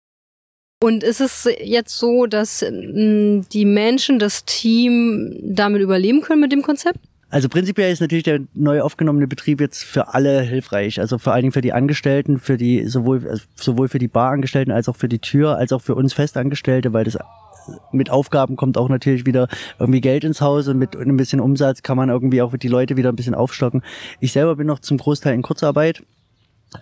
Und 0.80 1.02
ist 1.02 1.20
es 1.20 1.48
jetzt 1.60 1.98
so, 1.98 2.26
dass 2.26 2.62
mh, 2.62 3.46
die 3.52 3.64
Menschen, 3.64 4.20
das 4.20 4.44
Team 4.44 5.36
damit 5.42 5.82
überleben 5.82 6.20
können 6.20 6.40
mit 6.40 6.52
dem 6.52 6.62
Konzept? 6.62 7.00
Also 7.30 7.48
prinzipiell 7.48 7.92
ist 7.92 8.00
natürlich 8.00 8.24
der 8.24 8.40
neu 8.54 8.80
aufgenommene 8.80 9.26
Betrieb 9.26 9.60
jetzt 9.60 9.84
für 9.84 10.14
alle 10.14 10.40
hilfreich. 10.40 10.98
Also 10.98 11.18
vor 11.18 11.34
allen 11.34 11.42
Dingen 11.42 11.52
für 11.52 11.60
die 11.60 11.74
Angestellten, 11.74 12.38
für 12.38 12.56
die 12.56 12.86
sowohl 12.86 13.28
also 13.28 13.44
sowohl 13.54 13.88
für 13.88 13.98
die 13.98 14.08
Barangestellten 14.08 14.72
als 14.72 14.88
auch 14.88 14.96
für 14.96 15.08
die 15.08 15.18
Tür, 15.18 15.56
als 15.56 15.72
auch 15.72 15.82
für 15.82 15.94
uns 15.94 16.14
Festangestellte, 16.14 16.92
weil 16.94 17.04
das 17.04 17.18
mit 17.92 18.08
Aufgaben 18.08 18.56
kommt 18.56 18.78
auch 18.78 18.88
natürlich 18.88 19.26
wieder 19.26 19.46
irgendwie 19.78 20.00
Geld 20.00 20.24
ins 20.24 20.40
Haus 20.40 20.68
und 20.68 20.78
mit 20.78 20.96
ein 20.96 21.18
bisschen 21.18 21.40
Umsatz 21.40 21.82
kann 21.82 21.98
man 21.98 22.08
irgendwie 22.08 22.40
auch 22.40 22.56
die 22.56 22.68
Leute 22.68 22.96
wieder 22.96 23.10
ein 23.10 23.16
bisschen 23.16 23.34
aufstocken. 23.34 23.82
Ich 24.20 24.32
selber 24.32 24.56
bin 24.56 24.66
noch 24.66 24.78
zum 24.78 24.96
Großteil 24.96 25.34
in 25.34 25.42
Kurzarbeit, 25.42 26.02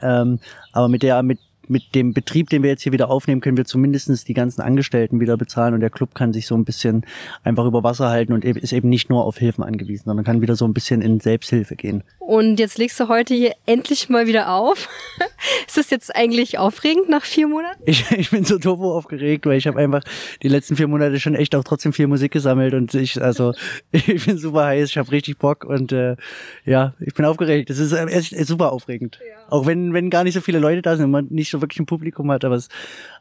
ähm, 0.00 0.38
aber 0.72 0.88
mit 0.88 1.02
der 1.02 1.22
mit 1.24 1.40
mit 1.68 1.94
dem 1.94 2.12
Betrieb, 2.12 2.50
den 2.50 2.62
wir 2.62 2.70
jetzt 2.70 2.82
hier 2.82 2.92
wieder 2.92 3.10
aufnehmen, 3.10 3.40
können 3.40 3.56
wir 3.56 3.64
zumindestens 3.64 4.24
die 4.24 4.34
ganzen 4.34 4.60
Angestellten 4.60 5.20
wieder 5.20 5.36
bezahlen 5.36 5.74
und 5.74 5.80
der 5.80 5.90
Club 5.90 6.14
kann 6.14 6.32
sich 6.32 6.46
so 6.46 6.54
ein 6.54 6.64
bisschen 6.64 7.04
einfach 7.44 7.64
über 7.64 7.82
Wasser 7.82 8.08
halten 8.08 8.32
und 8.32 8.44
ist 8.44 8.72
eben 8.72 8.88
nicht 8.88 9.10
nur 9.10 9.24
auf 9.24 9.38
Hilfen 9.38 9.64
angewiesen, 9.64 10.04
sondern 10.06 10.24
kann 10.24 10.40
wieder 10.40 10.56
so 10.56 10.64
ein 10.66 10.74
bisschen 10.74 11.02
in 11.02 11.20
Selbsthilfe 11.20 11.76
gehen. 11.76 12.02
Und 12.18 12.58
jetzt 12.58 12.78
legst 12.78 12.98
du 12.98 13.08
heute 13.08 13.34
hier 13.34 13.54
endlich 13.66 14.08
mal 14.08 14.26
wieder 14.26 14.52
auf. 14.52 14.88
ist 15.66 15.76
das 15.76 15.90
jetzt 15.90 16.14
eigentlich 16.14 16.58
aufregend 16.58 17.08
nach 17.08 17.24
vier 17.24 17.46
Monaten? 17.48 17.82
Ich, 17.86 18.10
ich 18.10 18.30
bin 18.30 18.44
so 18.44 18.58
turbo 18.58 18.96
aufgeregt, 18.96 19.46
weil 19.46 19.58
ich 19.58 19.66
habe 19.66 19.78
einfach 19.78 20.02
die 20.42 20.48
letzten 20.48 20.76
vier 20.76 20.88
Monate 20.88 21.20
schon 21.20 21.34
echt 21.34 21.54
auch 21.54 21.64
trotzdem 21.64 21.92
viel 21.92 22.08
Musik 22.08 22.32
gesammelt 22.32 22.74
und 22.74 22.94
ich, 22.94 23.22
also 23.22 23.52
ich 23.92 24.26
bin 24.26 24.38
super 24.38 24.64
heiß, 24.64 24.90
ich 24.90 24.98
habe 24.98 25.12
richtig 25.12 25.38
Bock 25.38 25.64
und 25.64 25.92
äh, 25.92 26.16
ja, 26.64 26.94
ich 27.00 27.14
bin 27.14 27.24
aufgeregt. 27.24 27.70
Das 27.70 27.78
ist 27.78 27.92
echt 27.92 28.34
super 28.46 28.72
aufregend. 28.72 29.18
Ja. 29.20 29.36
Auch 29.48 29.66
wenn, 29.66 29.92
wenn 29.92 30.10
gar 30.10 30.24
nicht 30.24 30.34
so 30.34 30.40
viele 30.40 30.58
Leute 30.58 30.82
da 30.82 30.96
sind 30.96 31.06
und 31.06 31.10
man 31.12 31.26
nicht 31.30 31.50
so 31.50 31.55
wirklich 31.60 31.80
ein 31.80 31.86
Publikum 31.86 32.30
hat, 32.30 32.44
aber 32.44 32.56
es, 32.56 32.68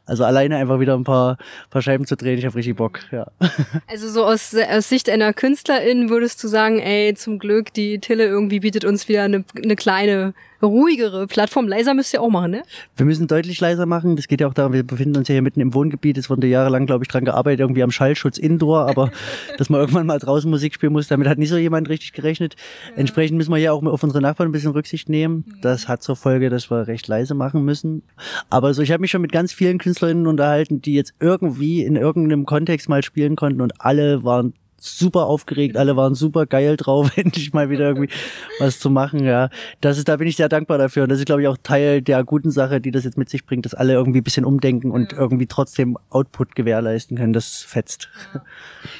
also 0.04 0.24
alleine 0.24 0.56
einfach 0.56 0.80
wieder 0.80 0.94
ein 0.94 1.04
paar, 1.04 1.38
paar 1.70 1.82
Scheiben 1.82 2.06
zu 2.06 2.16
drehen, 2.16 2.38
ich 2.38 2.46
habe 2.46 2.56
richtig 2.56 2.76
Bock, 2.76 3.00
ja. 3.12 3.26
Also 3.88 4.08
so 4.08 4.24
aus, 4.24 4.54
aus 4.54 4.88
Sicht 4.88 5.08
einer 5.10 5.32
Künstlerin 5.32 6.10
würdest 6.10 6.42
du 6.42 6.48
sagen, 6.48 6.78
ey, 6.78 7.14
zum 7.14 7.38
Glück, 7.38 7.72
die 7.72 7.98
Tille 7.98 8.24
irgendwie 8.24 8.60
bietet 8.60 8.84
uns 8.84 9.08
wieder 9.08 9.24
eine, 9.24 9.44
eine 9.62 9.76
kleine 9.76 10.34
ruhigere 10.62 11.26
Plattform. 11.26 11.68
Leiser 11.68 11.94
müsst 11.94 12.12
ihr 12.14 12.22
auch 12.22 12.30
machen, 12.30 12.50
ne? 12.50 12.62
Wir 12.96 13.06
müssen 13.06 13.26
deutlich 13.26 13.60
leiser 13.60 13.86
machen. 13.86 14.16
Das 14.16 14.28
geht 14.28 14.40
ja 14.40 14.48
auch 14.48 14.54
darum, 14.54 14.72
wir 14.72 14.82
befinden 14.82 15.16
uns 15.16 15.28
ja 15.28 15.34
hier 15.34 15.42
mitten 15.42 15.60
im 15.60 15.74
Wohngebiet. 15.74 16.18
Es 16.18 16.30
wurde 16.30 16.46
jahrelang, 16.46 16.86
glaube 16.86 17.04
ich, 17.04 17.08
dran 17.08 17.24
gearbeitet, 17.24 17.60
irgendwie 17.60 17.82
am 17.82 17.90
Schallschutz 17.90 18.38
Indoor, 18.38 18.88
aber 18.88 19.10
dass 19.58 19.68
man 19.70 19.80
irgendwann 19.80 20.06
mal 20.06 20.18
draußen 20.18 20.50
Musik 20.50 20.74
spielen 20.74 20.92
muss, 20.92 21.08
damit 21.08 21.28
hat 21.28 21.38
nicht 21.38 21.50
so 21.50 21.56
jemand 21.56 21.88
richtig 21.88 22.12
gerechnet. 22.12 22.56
Ja. 22.90 23.00
Entsprechend 23.00 23.36
müssen 23.36 23.52
wir 23.52 23.58
ja 23.58 23.72
auch 23.72 23.82
auf 23.82 24.02
unsere 24.02 24.22
Nachbarn 24.22 24.48
ein 24.48 24.52
bisschen 24.52 24.72
Rücksicht 24.72 25.08
nehmen. 25.08 25.44
Mhm. 25.46 25.60
Das 25.60 25.88
hat 25.88 26.02
zur 26.02 26.16
Folge, 26.16 26.50
dass 26.50 26.70
wir 26.70 26.86
recht 26.86 27.06
leise 27.08 27.34
machen 27.34 27.64
müssen. 27.64 28.02
Aber 28.50 28.74
so, 28.74 28.82
ich 28.82 28.92
habe 28.92 29.00
mich 29.00 29.10
schon 29.10 29.22
mit 29.22 29.32
ganz 29.32 29.52
vielen 29.52 29.78
Künstlerinnen 29.78 30.26
unterhalten, 30.26 30.80
die 30.80 30.94
jetzt 30.94 31.14
irgendwie 31.20 31.82
in 31.82 31.96
irgendeinem 31.96 32.46
Kontext 32.46 32.88
mal 32.88 33.02
spielen 33.02 33.36
konnten 33.36 33.60
und 33.60 33.80
alle 33.80 34.24
waren 34.24 34.54
super 34.78 35.26
aufgeregt, 35.26 35.76
alle 35.76 35.96
waren 35.96 36.14
super 36.14 36.46
geil 36.46 36.76
drauf, 36.76 37.10
endlich 37.16 37.52
mal 37.52 37.70
wieder 37.70 37.88
irgendwie 37.88 38.12
was 38.58 38.78
zu 38.78 38.90
machen, 38.90 39.24
ja. 39.24 39.50
Das 39.80 39.98
ist, 39.98 40.08
da 40.08 40.16
bin 40.16 40.28
ich 40.28 40.36
sehr 40.36 40.48
dankbar 40.48 40.78
dafür 40.78 41.04
und 41.04 41.08
das 41.08 41.18
ist, 41.18 41.26
glaube 41.26 41.42
ich, 41.42 41.48
auch 41.48 41.56
Teil 41.62 42.02
der 42.02 42.24
guten 42.24 42.50
Sache, 42.50 42.80
die 42.80 42.90
das 42.90 43.04
jetzt 43.04 43.18
mit 43.18 43.28
sich 43.28 43.44
bringt, 43.46 43.64
dass 43.64 43.74
alle 43.74 43.94
irgendwie 43.94 44.20
ein 44.20 44.24
bisschen 44.24 44.44
umdenken 44.44 44.90
und 44.90 45.12
irgendwie 45.12 45.46
trotzdem 45.46 45.96
Output 46.10 46.54
gewährleisten 46.54 47.16
können. 47.16 47.32
Das 47.32 47.62
fetzt. 47.62 48.08
Ja. 48.34 48.42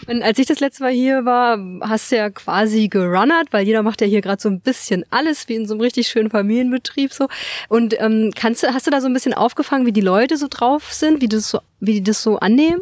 Und 0.08 0.22
als 0.22 0.38
ich 0.38 0.46
das 0.46 0.60
letzte 0.60 0.82
Mal 0.82 0.92
hier 0.92 1.24
war, 1.24 1.58
hast 1.82 2.10
du 2.10 2.16
ja 2.16 2.30
quasi 2.30 2.88
gerunnert, 2.88 3.48
weil 3.52 3.66
jeder 3.66 3.82
macht 3.82 4.00
ja 4.00 4.06
hier 4.06 4.20
gerade 4.20 4.40
so 4.40 4.48
ein 4.48 4.60
bisschen 4.60 5.04
alles, 5.10 5.48
wie 5.48 5.54
in 5.54 5.66
so 5.66 5.74
einem 5.74 5.80
richtig 5.80 6.08
schönen 6.08 6.30
Familienbetrieb 6.30 7.12
so. 7.12 7.28
Und 7.68 8.00
ähm, 8.00 8.32
kannst 8.34 8.62
du, 8.62 8.68
hast 8.72 8.86
du 8.86 8.90
da 8.90 9.00
so 9.00 9.06
ein 9.06 9.14
bisschen 9.14 9.34
aufgefangen, 9.34 9.86
wie 9.86 9.92
die 9.92 10.00
Leute 10.00 10.36
so 10.36 10.46
drauf 10.48 10.92
sind, 10.92 11.20
wie 11.20 11.28
das 11.28 11.48
so, 11.48 11.60
wie 11.80 11.94
die 11.94 12.02
das 12.02 12.22
so 12.22 12.38
annehmen? 12.38 12.80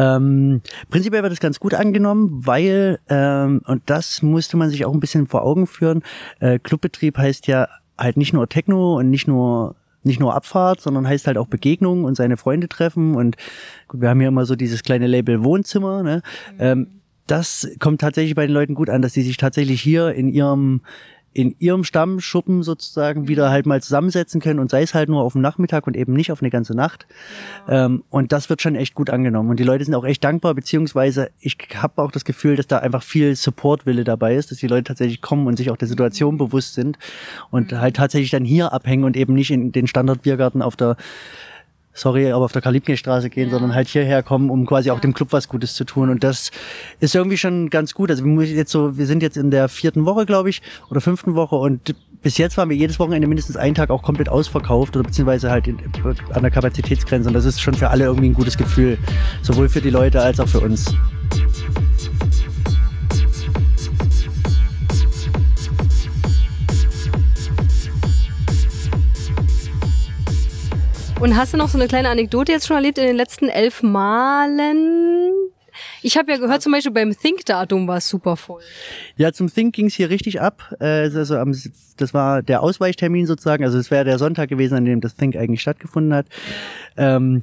Ähm, 0.00 0.62
prinzipiell 0.88 1.22
wird 1.22 1.32
das 1.32 1.40
ganz 1.40 1.60
gut 1.60 1.74
angenommen, 1.74 2.46
weil, 2.46 3.00
ähm, 3.08 3.60
und 3.66 3.82
das 3.86 4.22
musste 4.22 4.56
man 4.56 4.70
sich 4.70 4.86
auch 4.86 4.94
ein 4.94 5.00
bisschen 5.00 5.26
vor 5.26 5.42
Augen 5.42 5.66
führen, 5.66 6.02
äh, 6.38 6.58
Clubbetrieb 6.58 7.18
heißt 7.18 7.46
ja 7.46 7.68
halt 7.98 8.16
nicht 8.16 8.32
nur 8.32 8.48
Techno 8.48 8.96
und 8.96 9.10
nicht 9.10 9.28
nur 9.28 9.76
nicht 10.02 10.18
nur 10.18 10.34
Abfahrt, 10.34 10.80
sondern 10.80 11.06
heißt 11.06 11.26
halt 11.26 11.36
auch 11.36 11.46
Begegnung 11.46 12.04
und 12.04 12.14
seine 12.14 12.38
Freunde 12.38 12.70
treffen. 12.70 13.14
Und 13.14 13.36
gut, 13.86 14.00
wir 14.00 14.08
haben 14.08 14.18
hier 14.18 14.28
immer 14.28 14.46
so 14.46 14.56
dieses 14.56 14.82
kleine 14.82 15.06
Label 15.06 15.44
Wohnzimmer. 15.44 16.02
Ne? 16.02 16.22
Mhm. 16.52 16.56
Ähm, 16.58 16.86
das 17.26 17.68
kommt 17.80 18.00
tatsächlich 18.00 18.34
bei 18.34 18.46
den 18.46 18.54
Leuten 18.54 18.74
gut 18.74 18.88
an, 18.88 19.02
dass 19.02 19.12
die 19.12 19.20
sich 19.20 19.36
tatsächlich 19.36 19.82
hier 19.82 20.14
in 20.14 20.30
ihrem 20.30 20.80
in 21.32 21.54
ihrem 21.60 21.84
Stammschuppen 21.84 22.62
sozusagen 22.62 23.28
wieder 23.28 23.50
halt 23.50 23.64
mal 23.64 23.80
zusammensetzen 23.80 24.40
können 24.40 24.58
und 24.58 24.70
sei 24.70 24.82
es 24.82 24.94
halt 24.94 25.08
nur 25.08 25.22
auf 25.22 25.34
dem 25.34 25.42
Nachmittag 25.42 25.86
und 25.86 25.96
eben 25.96 26.12
nicht 26.12 26.32
auf 26.32 26.42
eine 26.42 26.50
ganze 26.50 26.74
Nacht. 26.74 27.06
Ja. 27.68 27.86
Ähm, 27.86 28.02
und 28.10 28.32
das 28.32 28.50
wird 28.50 28.60
schon 28.60 28.74
echt 28.74 28.94
gut 28.94 29.10
angenommen. 29.10 29.50
Und 29.50 29.60
die 29.60 29.64
Leute 29.64 29.84
sind 29.84 29.94
auch 29.94 30.04
echt 30.04 30.24
dankbar, 30.24 30.54
beziehungsweise 30.54 31.30
ich 31.38 31.56
habe 31.76 32.02
auch 32.02 32.10
das 32.10 32.24
Gefühl, 32.24 32.56
dass 32.56 32.66
da 32.66 32.78
einfach 32.78 33.04
viel 33.04 33.36
Supportwille 33.36 34.02
dabei 34.02 34.34
ist, 34.34 34.50
dass 34.50 34.58
die 34.58 34.66
Leute 34.66 34.84
tatsächlich 34.84 35.20
kommen 35.20 35.46
und 35.46 35.56
sich 35.56 35.70
auch 35.70 35.76
der 35.76 35.88
Situation 35.88 36.34
mhm. 36.34 36.38
bewusst 36.38 36.74
sind 36.74 36.98
und 37.50 37.70
mhm. 37.70 37.80
halt 37.80 37.96
tatsächlich 37.96 38.30
dann 38.30 38.44
hier 38.44 38.72
abhängen 38.72 39.04
und 39.04 39.16
eben 39.16 39.34
nicht 39.34 39.52
in 39.52 39.70
den 39.70 39.86
Standardbiergarten 39.86 40.62
auf 40.62 40.74
der 40.74 40.96
sorry, 41.92 42.30
aber 42.30 42.44
auf 42.44 42.52
der 42.52 42.62
Kalibke-Straße 42.62 43.30
gehen, 43.30 43.48
ja. 43.48 43.52
sondern 43.52 43.74
halt 43.74 43.88
hierher 43.88 44.22
kommen, 44.22 44.50
um 44.50 44.66
quasi 44.66 44.88
ja. 44.88 44.94
auch 44.94 45.00
dem 45.00 45.14
Club 45.14 45.32
was 45.32 45.48
Gutes 45.48 45.74
zu 45.74 45.84
tun. 45.84 46.10
Und 46.10 46.24
das 46.24 46.50
ist 47.00 47.14
irgendwie 47.14 47.36
schon 47.36 47.70
ganz 47.70 47.94
gut. 47.94 48.10
Also 48.10 48.24
wir 48.24 48.46
jetzt 48.46 48.72
so, 48.72 48.96
wir 48.96 49.06
sind 49.06 49.22
jetzt 49.22 49.36
in 49.36 49.50
der 49.50 49.68
vierten 49.68 50.04
Woche, 50.04 50.26
glaube 50.26 50.50
ich, 50.50 50.62
oder 50.90 51.00
fünften 51.00 51.34
Woche 51.34 51.56
und 51.56 51.94
bis 52.22 52.36
jetzt 52.36 52.58
waren 52.58 52.68
wir 52.68 52.76
jedes 52.76 52.98
Wochenende 52.98 53.26
mindestens 53.26 53.56
einen 53.56 53.74
Tag 53.74 53.90
auch 53.90 54.02
komplett 54.02 54.28
ausverkauft 54.28 54.94
oder 54.96 55.06
beziehungsweise 55.06 55.50
halt 55.50 55.66
in, 55.66 55.78
an 56.32 56.42
der 56.42 56.50
Kapazitätsgrenze. 56.50 57.28
Und 57.28 57.34
das 57.34 57.46
ist 57.46 57.60
schon 57.60 57.74
für 57.74 57.88
alle 57.88 58.04
irgendwie 58.04 58.28
ein 58.28 58.34
gutes 58.34 58.58
Gefühl. 58.58 58.98
Sowohl 59.42 59.68
für 59.68 59.80
die 59.80 59.90
Leute 59.90 60.20
als 60.20 60.38
auch 60.38 60.48
für 60.48 60.60
uns. 60.60 60.94
Und 71.20 71.36
hast 71.36 71.52
du 71.52 71.58
noch 71.58 71.68
so 71.68 71.76
eine 71.76 71.86
kleine 71.86 72.08
Anekdote 72.08 72.50
jetzt 72.50 72.66
schon 72.66 72.76
erlebt 72.76 72.96
in 72.96 73.04
den 73.04 73.16
letzten 73.16 73.50
elf 73.50 73.82
Malen? 73.82 75.30
Ich 76.00 76.16
habe 76.16 76.32
ja 76.32 76.38
gehört, 76.38 76.62
zum 76.62 76.72
Beispiel 76.72 76.92
beim 76.92 77.14
Think-Datum 77.14 77.86
war 77.86 77.98
es 77.98 78.08
super 78.08 78.38
voll. 78.38 78.62
Ja, 79.16 79.30
zum 79.30 79.52
Think 79.52 79.74
ging 79.74 79.86
es 79.86 79.94
hier 79.94 80.08
richtig 80.08 80.40
ab. 80.40 80.74
Äh, 80.80 81.10
also 81.14 81.36
das 81.98 82.14
war 82.14 82.42
der 82.42 82.62
Ausweichtermin 82.62 83.26
sozusagen. 83.26 83.64
Also 83.64 83.76
es 83.76 83.90
wäre 83.90 84.06
der 84.06 84.18
Sonntag 84.18 84.48
gewesen, 84.48 84.76
an 84.76 84.86
dem 84.86 85.02
das 85.02 85.14
Think 85.14 85.36
eigentlich 85.36 85.60
stattgefunden 85.60 86.14
hat. 86.14 86.26
Ähm, 86.96 87.42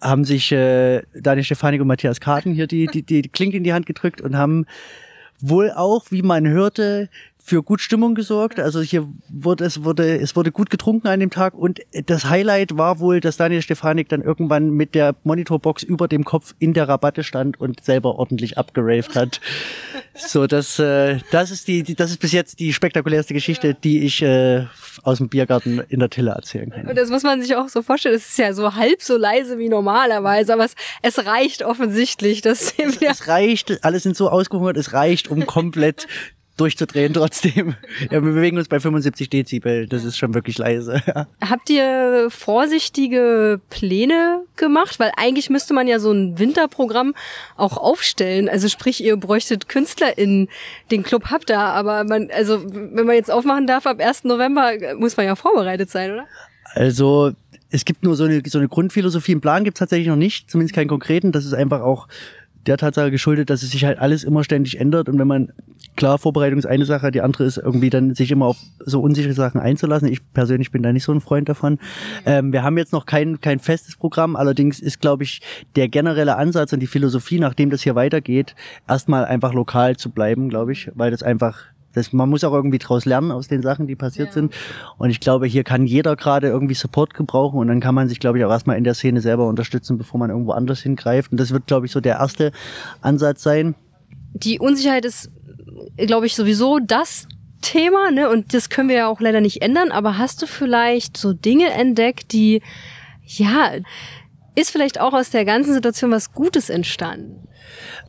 haben 0.00 0.24
sich 0.24 0.50
äh, 0.50 1.02
Daniel 1.12 1.44
Stefanik 1.44 1.82
und 1.82 1.88
Matthias 1.88 2.18
Karten 2.18 2.54
hier 2.54 2.66
die, 2.66 2.86
die, 2.86 3.02
die 3.02 3.28
Klinke 3.28 3.58
in 3.58 3.64
die 3.64 3.74
Hand 3.74 3.84
gedrückt 3.84 4.22
und 4.22 4.38
haben 4.38 4.64
wohl 5.38 5.70
auch, 5.70 6.06
wie 6.10 6.22
man 6.22 6.48
hörte, 6.48 7.10
für 7.44 7.62
gut 7.62 7.80
Stimmung 7.80 8.14
gesorgt. 8.14 8.60
Also 8.60 8.80
hier 8.80 9.08
wurde 9.28 9.64
es 9.64 9.82
wurde 9.82 10.16
es 10.18 10.36
wurde 10.36 10.52
gut 10.52 10.70
getrunken 10.70 11.08
an 11.08 11.18
dem 11.18 11.30
Tag 11.30 11.54
und 11.54 11.80
das 12.06 12.26
Highlight 12.30 12.78
war 12.78 13.00
wohl, 13.00 13.20
dass 13.20 13.36
Daniel 13.36 13.62
Stefanik 13.62 14.08
dann 14.08 14.22
irgendwann 14.22 14.70
mit 14.70 14.94
der 14.94 15.16
Monitorbox 15.24 15.82
über 15.82 16.06
dem 16.06 16.24
Kopf 16.24 16.54
in 16.60 16.72
der 16.72 16.88
Rabatte 16.88 17.24
stand 17.24 17.60
und 17.60 17.84
selber 17.84 18.14
ordentlich 18.14 18.58
abgeraved 18.58 19.16
hat. 19.16 19.40
so, 20.14 20.46
das 20.46 20.78
äh, 20.78 21.18
das 21.32 21.50
ist 21.50 21.66
die, 21.66 21.82
die 21.82 21.96
das 21.96 22.10
ist 22.10 22.18
bis 22.18 22.30
jetzt 22.30 22.60
die 22.60 22.72
spektakulärste 22.72 23.34
Geschichte, 23.34 23.74
die 23.74 24.04
ich 24.04 24.22
äh, 24.22 24.66
aus 25.02 25.18
dem 25.18 25.28
Biergarten 25.28 25.80
in 25.88 25.98
der 25.98 26.10
Tille 26.10 26.30
erzählen 26.30 26.70
kann. 26.70 26.86
Und 26.86 26.96
das 26.96 27.10
muss 27.10 27.24
man 27.24 27.42
sich 27.42 27.56
auch 27.56 27.68
so 27.68 27.82
vorstellen. 27.82 28.14
Es 28.14 28.28
ist 28.28 28.38
ja 28.38 28.54
so 28.54 28.76
halb 28.76 29.02
so 29.02 29.16
leise 29.16 29.58
wie 29.58 29.68
normalerweise, 29.68 30.52
aber 30.52 30.64
es, 30.64 30.76
es 31.02 31.26
reicht 31.26 31.64
offensichtlich, 31.64 32.40
dass 32.40 32.74
es 32.78 33.26
reicht. 33.26 33.84
Alle 33.84 33.98
sind 33.98 34.16
so 34.16 34.28
ausgehungert. 34.28 34.76
Es 34.76 34.92
reicht, 34.92 35.28
um 35.28 35.44
komplett 35.44 36.06
durchzudrehen 36.56 37.12
trotzdem. 37.14 37.74
Ja, 38.10 38.22
wir 38.22 38.32
bewegen 38.32 38.58
uns 38.58 38.68
bei 38.68 38.80
75 38.80 39.30
Dezibel, 39.30 39.86
das 39.86 40.04
ist 40.04 40.16
schon 40.16 40.34
wirklich 40.34 40.58
leise. 40.58 41.00
Habt 41.40 41.70
ihr 41.70 42.28
vorsichtige 42.30 43.60
Pläne 43.70 44.42
gemacht? 44.56 44.98
Weil 44.98 45.12
eigentlich 45.16 45.50
müsste 45.50 45.72
man 45.72 45.86
ja 45.86 45.98
so 45.98 46.12
ein 46.12 46.38
Winterprogramm 46.38 47.14
auch 47.56 47.76
aufstellen. 47.76 48.48
Also 48.48 48.68
sprich, 48.68 49.02
ihr 49.02 49.16
bräuchtet 49.16 49.68
Künstler 49.68 50.18
in 50.18 50.48
den 50.90 51.02
Club 51.02 51.26
habt 51.30 51.50
ihr, 51.50 51.58
aber 51.58 52.04
man, 52.04 52.30
also 52.30 52.62
wenn 52.64 53.06
man 53.06 53.14
jetzt 53.14 53.30
aufmachen 53.30 53.66
darf 53.66 53.86
ab 53.86 54.00
1. 54.00 54.24
November, 54.24 54.72
muss 54.98 55.16
man 55.16 55.26
ja 55.26 55.36
vorbereitet 55.36 55.90
sein, 55.90 56.12
oder? 56.12 56.26
Also 56.74 57.32
es 57.70 57.84
gibt 57.84 58.02
nur 58.02 58.16
so 58.16 58.24
eine, 58.24 58.42
so 58.46 58.58
eine 58.58 58.68
Grundphilosophie. 58.68 59.32
Einen 59.32 59.40
Plan 59.40 59.64
gibt 59.64 59.76
es 59.76 59.78
tatsächlich 59.78 60.08
noch 60.08 60.16
nicht, 60.16 60.50
zumindest 60.50 60.74
keinen 60.74 60.88
konkreten. 60.88 61.32
Das 61.32 61.46
ist 61.46 61.54
einfach 61.54 61.80
auch 61.80 62.06
der 62.66 62.76
Tatsache 62.76 63.10
geschuldet, 63.10 63.50
dass 63.50 63.62
es 63.62 63.70
sich 63.70 63.84
halt 63.84 63.98
alles 63.98 64.24
immer 64.24 64.44
ständig 64.44 64.78
ändert 64.78 65.08
und 65.08 65.18
wenn 65.18 65.26
man 65.26 65.52
klar 65.96 66.18
Vorbereitung 66.18 66.58
ist 66.58 66.66
eine 66.66 66.84
Sache, 66.84 67.10
die 67.10 67.20
andere 67.20 67.44
ist 67.44 67.58
irgendwie 67.58 67.90
dann 67.90 68.14
sich 68.14 68.30
immer 68.30 68.46
auf 68.46 68.56
so 68.78 69.00
unsichere 69.00 69.32
Sachen 69.32 69.60
einzulassen. 69.60 70.08
Ich 70.08 70.20
persönlich 70.32 70.70
bin 70.70 70.82
da 70.82 70.92
nicht 70.92 71.04
so 71.04 71.12
ein 71.12 71.20
Freund 71.20 71.48
davon. 71.48 71.78
Ähm, 72.24 72.52
wir 72.52 72.62
haben 72.62 72.78
jetzt 72.78 72.92
noch 72.92 73.06
kein 73.06 73.40
kein 73.40 73.58
festes 73.58 73.96
Programm, 73.96 74.36
allerdings 74.36 74.80
ist 74.80 75.00
glaube 75.00 75.24
ich 75.24 75.40
der 75.76 75.88
generelle 75.88 76.36
Ansatz 76.36 76.72
und 76.72 76.80
die 76.80 76.86
Philosophie, 76.86 77.38
nachdem 77.38 77.70
das 77.70 77.82
hier 77.82 77.94
weitergeht, 77.94 78.54
erstmal 78.88 79.24
einfach 79.24 79.52
lokal 79.52 79.96
zu 79.96 80.10
bleiben, 80.10 80.48
glaube 80.48 80.72
ich, 80.72 80.90
weil 80.94 81.10
das 81.10 81.22
einfach 81.22 81.71
das, 81.94 82.12
man 82.12 82.28
muss 82.28 82.44
auch 82.44 82.52
irgendwie 82.52 82.78
draus 82.78 83.04
lernen 83.04 83.32
aus 83.32 83.48
den 83.48 83.62
Sachen, 83.62 83.86
die 83.86 83.96
passiert 83.96 84.28
ja. 84.28 84.34
sind. 84.34 84.54
Und 84.98 85.10
ich 85.10 85.20
glaube, 85.20 85.46
hier 85.46 85.64
kann 85.64 85.86
jeder 85.86 86.16
gerade 86.16 86.48
irgendwie 86.48 86.74
Support 86.74 87.14
gebrauchen 87.14 87.58
und 87.58 87.68
dann 87.68 87.80
kann 87.80 87.94
man 87.94 88.08
sich, 88.08 88.20
glaube 88.20 88.38
ich, 88.38 88.44
auch 88.44 88.50
erstmal 88.50 88.78
in 88.78 88.84
der 88.84 88.94
Szene 88.94 89.20
selber 89.20 89.46
unterstützen, 89.48 89.98
bevor 89.98 90.18
man 90.18 90.30
irgendwo 90.30 90.52
anders 90.52 90.80
hingreift. 90.80 91.32
Und 91.32 91.38
das 91.38 91.50
wird, 91.50 91.66
glaube 91.66 91.86
ich, 91.86 91.92
so 91.92 92.00
der 92.00 92.16
erste 92.16 92.52
Ansatz 93.00 93.42
sein. 93.42 93.74
Die 94.34 94.58
Unsicherheit 94.58 95.04
ist, 95.04 95.30
glaube 95.96 96.26
ich, 96.26 96.34
sowieso 96.34 96.78
das 96.78 97.26
Thema, 97.60 98.10
ne? 98.10 98.28
Und 98.28 98.54
das 98.54 98.70
können 98.70 98.88
wir 98.88 98.96
ja 98.96 99.08
auch 99.08 99.20
leider 99.20 99.40
nicht 99.40 99.62
ändern. 99.62 99.92
Aber 99.92 100.18
hast 100.18 100.42
du 100.42 100.46
vielleicht 100.46 101.16
so 101.16 101.32
Dinge 101.32 101.70
entdeckt, 101.70 102.32
die, 102.32 102.62
ja, 103.24 103.72
ist 104.54 104.70
vielleicht 104.70 105.00
auch 105.00 105.12
aus 105.12 105.30
der 105.30 105.44
ganzen 105.44 105.72
Situation 105.72 106.10
was 106.10 106.32
Gutes 106.32 106.70
entstanden? 106.70 107.48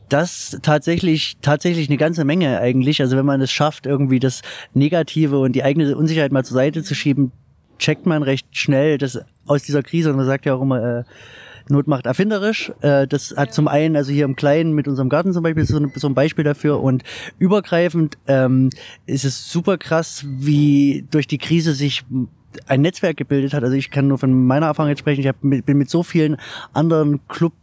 Das 0.10 0.58
tatsächlich, 0.62 1.38
tatsächlich 1.42 1.90
eine 1.90 1.98
ganze 1.98 2.26
Menge 2.26 2.60
eigentlich. 2.60 3.02
Also 3.02 3.18
wenn 3.18 3.26
man 3.26 3.42
es 3.42 3.52
schafft, 3.52 3.86
irgendwie 3.86 4.20
das 4.20 4.42
Negative 4.74 5.40
und 5.40 5.54
die 5.54 5.64
eigene 5.64 5.96
Unsicherheit 5.96 6.32
mal 6.32 6.46
zur 6.46 6.56
Seite 6.56 6.84
zu 6.84 6.96
schieben, 6.96 7.32
checkt 7.80 8.06
man 8.06 8.24
recht 8.24 8.48
schnell, 8.52 8.98
dass 8.98 9.20
aus 9.46 9.64
dieser 9.64 9.84
Krise, 9.84 10.12
und 10.12 10.18
man 10.18 10.26
sagt 10.26 10.46
ja 10.46 10.54
auch 10.54 10.62
immer, 10.62 11.00
äh, 11.00 11.04
Not 11.70 11.88
macht 11.88 12.06
erfinderisch. 12.06 12.72
Äh, 12.82 13.08
das 13.08 13.36
hat 13.38 13.54
zum 13.54 13.68
einen, 13.68 13.96
also 13.96 14.12
hier 14.12 14.26
im 14.26 14.36
Kleinen 14.36 14.74
mit 14.74 14.88
unserem 14.88 15.10
Garten 15.10 15.34
zum 15.34 15.44
Beispiel, 15.44 15.66
so, 15.66 15.80
so 15.96 16.08
ein 16.08 16.14
Beispiel 16.14 16.44
dafür. 16.44 16.82
Und 16.82 17.04
übergreifend 17.40 18.18
ähm, 18.28 18.70
ist 19.06 19.26
es 19.26 19.50
super 19.50 19.78
krass, 19.78 20.26
wie 20.28 21.06
durch 21.10 21.28
die 21.28 21.38
Krise 21.38 21.74
sich 21.74 22.04
ein 22.68 22.82
Netzwerk 22.82 23.18
gebildet 23.18 23.54
hat. 23.54 23.64
Also 23.64 23.76
ich 23.76 23.92
kann 23.92 24.08
nur 24.08 24.18
von 24.18 24.46
meiner 24.46 24.68
Erfahrung 24.68 24.90
jetzt 24.90 25.00
sprechen. 25.00 25.22
Ich 25.22 25.28
hab 25.28 25.38
bin 25.42 25.78
mit 25.78 25.90
so 25.90 26.04
vielen 26.04 26.38
anderen 26.74 27.26
Club 27.28 27.54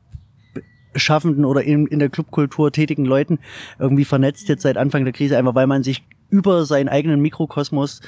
Schaffenden 0.95 1.45
oder 1.45 1.63
in, 1.63 1.87
in 1.87 1.99
der 1.99 2.09
Clubkultur 2.09 2.73
tätigen 2.73 3.05
Leuten 3.05 3.39
irgendwie 3.79 4.05
vernetzt 4.05 4.49
jetzt 4.49 4.63
seit 4.63 4.77
Anfang 4.77 5.05
der 5.05 5.13
Krise, 5.13 5.39
einfach 5.39 5.55
weil 5.55 5.67
man 5.67 5.83
sich 5.83 6.05
über 6.31 6.65
seinen 6.65 6.89
eigenen 6.89 7.21
Mikrokosmos 7.21 8.01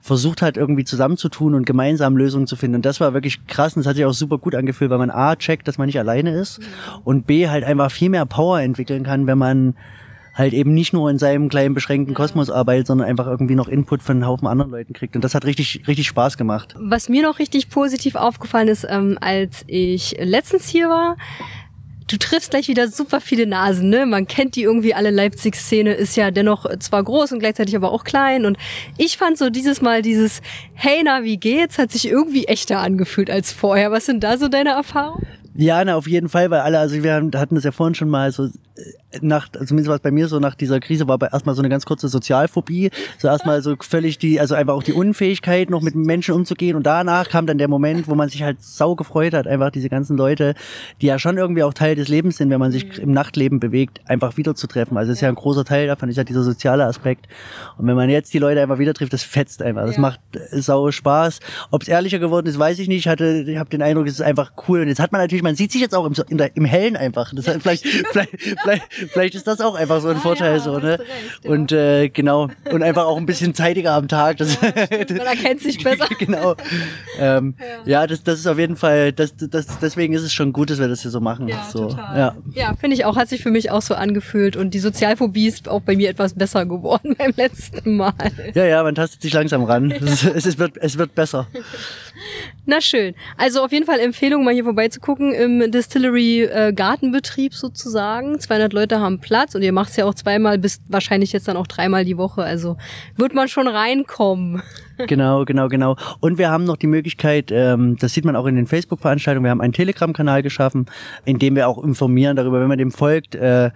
versucht 0.00 0.42
hat, 0.42 0.56
irgendwie 0.56 0.84
zusammenzutun 0.84 1.54
und 1.54 1.64
gemeinsam 1.64 2.16
Lösungen 2.16 2.46
zu 2.46 2.56
finden. 2.56 2.76
Und 2.76 2.84
das 2.84 3.00
war 3.00 3.14
wirklich 3.14 3.46
krass 3.46 3.76
und 3.76 3.80
das 3.80 3.88
hat 3.88 3.96
sich 3.96 4.04
auch 4.04 4.12
super 4.12 4.38
gut 4.38 4.54
angefühlt, 4.54 4.90
weil 4.90 4.98
man 4.98 5.10
A 5.10 5.36
checkt, 5.36 5.68
dass 5.68 5.78
man 5.78 5.86
nicht 5.86 5.98
alleine 5.98 6.34
ist 6.34 6.60
und 7.04 7.26
B 7.26 7.48
halt 7.48 7.64
einfach 7.64 7.90
viel 7.90 8.08
mehr 8.08 8.26
Power 8.26 8.60
entwickeln 8.60 9.04
kann, 9.04 9.26
wenn 9.26 9.38
man 9.38 9.74
halt 10.34 10.54
eben 10.54 10.72
nicht 10.72 10.92
nur 10.92 11.10
in 11.10 11.18
seinem 11.18 11.48
kleinen 11.48 11.74
beschränkten 11.74 12.14
Kosmos 12.14 12.50
arbeitet, 12.50 12.86
sondern 12.86 13.06
einfach 13.06 13.26
irgendwie 13.26 13.54
noch 13.54 13.68
Input 13.68 14.02
von 14.02 14.16
einem 14.16 14.26
Haufen 14.26 14.48
anderen 14.48 14.70
Leuten 14.70 14.92
kriegt. 14.92 15.14
Und 15.14 15.22
das 15.22 15.34
hat 15.34 15.44
richtig, 15.44 15.86
richtig 15.86 16.06
Spaß 16.08 16.36
gemacht. 16.36 16.74
Was 16.78 17.08
mir 17.08 17.22
noch 17.22 17.38
richtig 17.38 17.68
positiv 17.68 18.14
aufgefallen 18.14 18.68
ist, 18.68 18.86
ähm, 18.88 19.18
als 19.20 19.64
ich 19.66 20.16
letztens 20.18 20.68
hier 20.68 20.88
war, 20.88 21.16
du 22.12 22.18
triffst 22.18 22.50
gleich 22.50 22.68
wieder 22.68 22.88
super 22.88 23.20
viele 23.20 23.46
Nasen, 23.46 23.88
ne? 23.88 24.04
Man 24.04 24.26
kennt 24.26 24.56
die 24.56 24.62
irgendwie 24.62 24.94
alle. 24.94 25.10
Leipzig-Szene 25.10 25.94
ist 25.94 26.16
ja 26.16 26.30
dennoch 26.30 26.66
zwar 26.78 27.02
groß 27.02 27.32
und 27.32 27.38
gleichzeitig 27.38 27.74
aber 27.74 27.90
auch 27.90 28.04
klein. 28.04 28.44
Und 28.44 28.58
ich 28.98 29.16
fand 29.16 29.38
so 29.38 29.50
dieses 29.50 29.80
Mal 29.80 30.02
dieses 30.02 30.42
Hey, 30.74 31.02
na, 31.04 31.22
wie 31.22 31.38
geht's? 31.38 31.78
hat 31.78 31.90
sich 31.90 32.06
irgendwie 32.08 32.44
echter 32.44 32.80
angefühlt 32.80 33.30
als 33.30 33.52
vorher. 33.52 33.90
Was 33.90 34.06
sind 34.06 34.22
da 34.22 34.36
so 34.36 34.48
deine 34.48 34.70
Erfahrungen? 34.70 35.26
Ja, 35.54 35.84
na, 35.84 35.96
auf 35.96 36.06
jeden 36.06 36.28
Fall, 36.28 36.50
weil 36.50 36.60
alle, 36.60 36.78
also 36.78 37.02
wir 37.02 37.14
hatten 37.14 37.54
das 37.54 37.64
ja 37.64 37.72
vorhin 37.72 37.94
schon 37.94 38.08
mal 38.08 38.30
so, 38.32 38.48
nach, 39.20 39.48
zumindest 39.50 39.88
war 39.88 39.96
es 39.96 40.02
bei 40.02 40.10
mir 40.10 40.28
so, 40.28 40.38
nach 40.38 40.54
dieser 40.54 40.80
Krise 40.80 41.08
war 41.08 41.18
bei 41.18 41.28
erstmal 41.28 41.54
so 41.54 41.62
eine 41.62 41.68
ganz 41.68 41.84
kurze 41.84 42.08
Sozialphobie, 42.08 42.90
so 43.18 43.28
erstmal 43.28 43.62
so 43.62 43.76
völlig 43.80 44.18
die, 44.18 44.40
also 44.40 44.54
einfach 44.54 44.74
auch 44.74 44.82
die 44.82 44.92
Unfähigkeit, 44.92 45.70
noch 45.70 45.82
mit 45.82 45.94
Menschen 45.94 46.34
umzugehen 46.34 46.76
und 46.76 46.84
danach 46.84 47.28
kam 47.28 47.46
dann 47.46 47.58
der 47.58 47.68
Moment, 47.68 48.08
wo 48.08 48.14
man 48.14 48.28
sich 48.28 48.42
halt 48.42 48.62
sau 48.62 48.94
gefreut 48.94 49.34
hat, 49.34 49.46
einfach 49.46 49.70
diese 49.70 49.88
ganzen 49.88 50.16
Leute, 50.16 50.54
die 51.00 51.06
ja 51.06 51.18
schon 51.18 51.36
irgendwie 51.36 51.62
auch 51.62 51.74
Teil 51.74 51.94
des 51.94 52.08
Lebens 52.08 52.36
sind, 52.36 52.50
wenn 52.50 52.60
man 52.60 52.72
sich 52.72 52.98
im 52.98 53.12
Nachtleben 53.12 53.60
bewegt, 53.60 54.00
einfach 54.06 54.36
wiederzutreffen. 54.36 54.96
Also 54.96 55.12
es 55.12 55.18
ist 55.18 55.22
ja 55.22 55.28
ein 55.28 55.34
großer 55.34 55.64
Teil 55.64 55.86
davon, 55.86 56.08
ist 56.08 56.16
ja 56.16 56.24
dieser 56.24 56.42
soziale 56.42 56.84
Aspekt. 56.84 57.26
Und 57.78 57.86
wenn 57.86 57.96
man 57.96 58.10
jetzt 58.10 58.32
die 58.34 58.38
Leute 58.38 58.60
einfach 58.60 58.78
wieder 58.78 58.94
trifft, 58.94 59.12
das 59.12 59.22
fetzt 59.22 59.62
einfach, 59.62 59.86
das 59.86 59.96
ja. 59.96 60.02
macht 60.02 60.20
sau 60.50 60.90
Spaß. 60.90 61.40
Ob 61.70 61.82
es 61.82 61.88
ehrlicher 61.88 62.18
geworden 62.18 62.46
ist, 62.46 62.58
weiß 62.58 62.78
ich 62.78 62.88
nicht. 62.88 63.00
Ich 63.00 63.08
hatte, 63.08 63.44
ich 63.46 63.58
habe 63.58 63.70
den 63.70 63.82
Eindruck, 63.82 64.06
es 64.06 64.14
ist 64.14 64.22
einfach 64.22 64.52
cool. 64.68 64.82
Und 64.82 64.88
jetzt 64.88 65.00
hat 65.00 65.12
man 65.12 65.20
natürlich, 65.20 65.42
man 65.42 65.54
sieht 65.54 65.72
sich 65.72 65.80
jetzt 65.80 65.94
auch 65.94 66.06
im, 66.06 66.36
der, 66.36 66.56
im 66.56 66.64
Hellen 66.64 66.96
einfach. 66.96 67.32
Das 67.34 67.48
hat 67.48 67.62
vielleicht, 67.62 67.86
vielleicht, 67.86 68.30
vielleicht, 68.62 68.82
Vielleicht 69.10 69.34
ist 69.34 69.46
das 69.46 69.60
auch 69.60 69.74
einfach 69.74 70.00
so 70.00 70.08
ein 70.08 70.16
Ah, 70.16 70.20
Vorteil 70.20 70.52
ja, 70.54 70.60
so, 70.60 70.78
ne? 70.78 70.98
recht, 70.98 71.10
ja. 71.44 71.50
Und 71.50 71.72
äh, 71.72 72.08
genau. 72.08 72.48
Und 72.70 72.82
einfach 72.82 73.04
auch 73.06 73.16
ein 73.16 73.26
bisschen 73.26 73.54
zeitiger 73.54 73.92
am 73.92 74.08
Tag. 74.08 74.36
Das, 74.38 74.60
Man 74.60 74.70
erkennt 74.72 75.60
sich 75.60 75.82
besser. 75.84 76.06
genau. 76.18 76.54
Ähm, 77.18 77.54
ja, 77.84 78.06
das, 78.06 78.22
das 78.22 78.38
ist 78.38 78.46
auf 78.46 78.58
jeden 78.58 78.76
Fall, 78.76 79.12
das, 79.12 79.34
das, 79.36 79.66
deswegen 79.80 80.12
ist 80.14 80.22
es 80.22 80.32
schon 80.32 80.52
gut, 80.52 80.70
dass 80.70 80.78
wir 80.78 80.88
das 80.88 81.02
hier 81.02 81.10
so 81.10 81.20
machen. 81.20 81.48
Ja, 81.48 81.66
so, 81.72 81.88
total. 81.88 82.18
Ja. 82.18 82.36
Ja, 82.54 82.74
finde 82.78 82.94
ich 82.96 83.04
auch, 83.04 83.16
hat 83.16 83.28
sich 83.28 83.42
für 83.42 83.50
mich 83.50 83.70
auch 83.70 83.82
so 83.82 83.94
angefühlt 83.94 84.56
und 84.56 84.74
die 84.74 84.78
Sozialphobie 84.78 85.46
ist 85.48 85.68
auch 85.68 85.80
bei 85.80 85.96
mir 85.96 86.08
etwas 86.10 86.34
besser 86.34 86.66
geworden 86.66 87.14
beim 87.18 87.32
letzten 87.36 87.96
Mal. 87.96 88.12
ja, 88.54 88.64
ja, 88.64 88.82
man 88.82 88.94
tastet 88.94 89.22
sich 89.22 89.32
langsam 89.32 89.64
ran. 89.64 89.90
Es, 90.02 90.24
es, 90.24 90.58
wird, 90.58 90.76
es 90.78 90.98
wird 90.98 91.14
besser. 91.14 91.46
Na 92.64 92.80
schön. 92.80 93.14
Also 93.36 93.62
auf 93.62 93.72
jeden 93.72 93.86
Fall 93.86 93.98
Empfehlung, 93.98 94.44
mal 94.44 94.54
hier 94.54 94.64
vorbeizugucken 94.64 95.32
im 95.32 95.70
Distillery 95.70 96.42
äh, 96.42 96.72
Gartenbetrieb 96.72 97.54
sozusagen. 97.54 98.38
200 98.38 98.72
Leute 98.72 99.00
haben 99.00 99.18
Platz 99.18 99.54
und 99.54 99.62
ihr 99.62 99.72
macht's 99.72 99.96
ja 99.96 100.04
auch 100.04 100.14
zweimal 100.14 100.58
bis 100.58 100.80
wahrscheinlich 100.88 101.32
jetzt 101.32 101.48
dann 101.48 101.56
auch 101.56 101.66
dreimal 101.66 102.04
die 102.04 102.16
Woche. 102.16 102.42
Also 102.42 102.76
wird 103.16 103.34
man 103.34 103.48
schon 103.48 103.68
reinkommen. 103.68 104.62
Genau, 105.08 105.44
genau, 105.44 105.68
genau. 105.68 105.96
Und 106.20 106.38
wir 106.38 106.50
haben 106.50 106.62
noch 106.64 106.76
die 106.76 106.86
Möglichkeit, 106.86 107.50
ähm, 107.50 107.96
das 107.98 108.12
sieht 108.12 108.24
man 108.24 108.36
auch 108.36 108.46
in 108.46 108.54
den 108.54 108.68
Facebook-Veranstaltungen, 108.68 109.44
wir 109.44 109.50
haben 109.50 109.60
einen 109.60 109.72
Telegram-Kanal 109.72 110.42
geschaffen, 110.42 110.86
in 111.24 111.40
dem 111.40 111.56
wir 111.56 111.66
auch 111.66 111.82
informieren 111.82 112.36
darüber, 112.36 112.60
wenn 112.60 112.68
man 112.68 112.78
dem 112.78 112.92
folgt, 112.92 113.34
äh, 113.34 113.70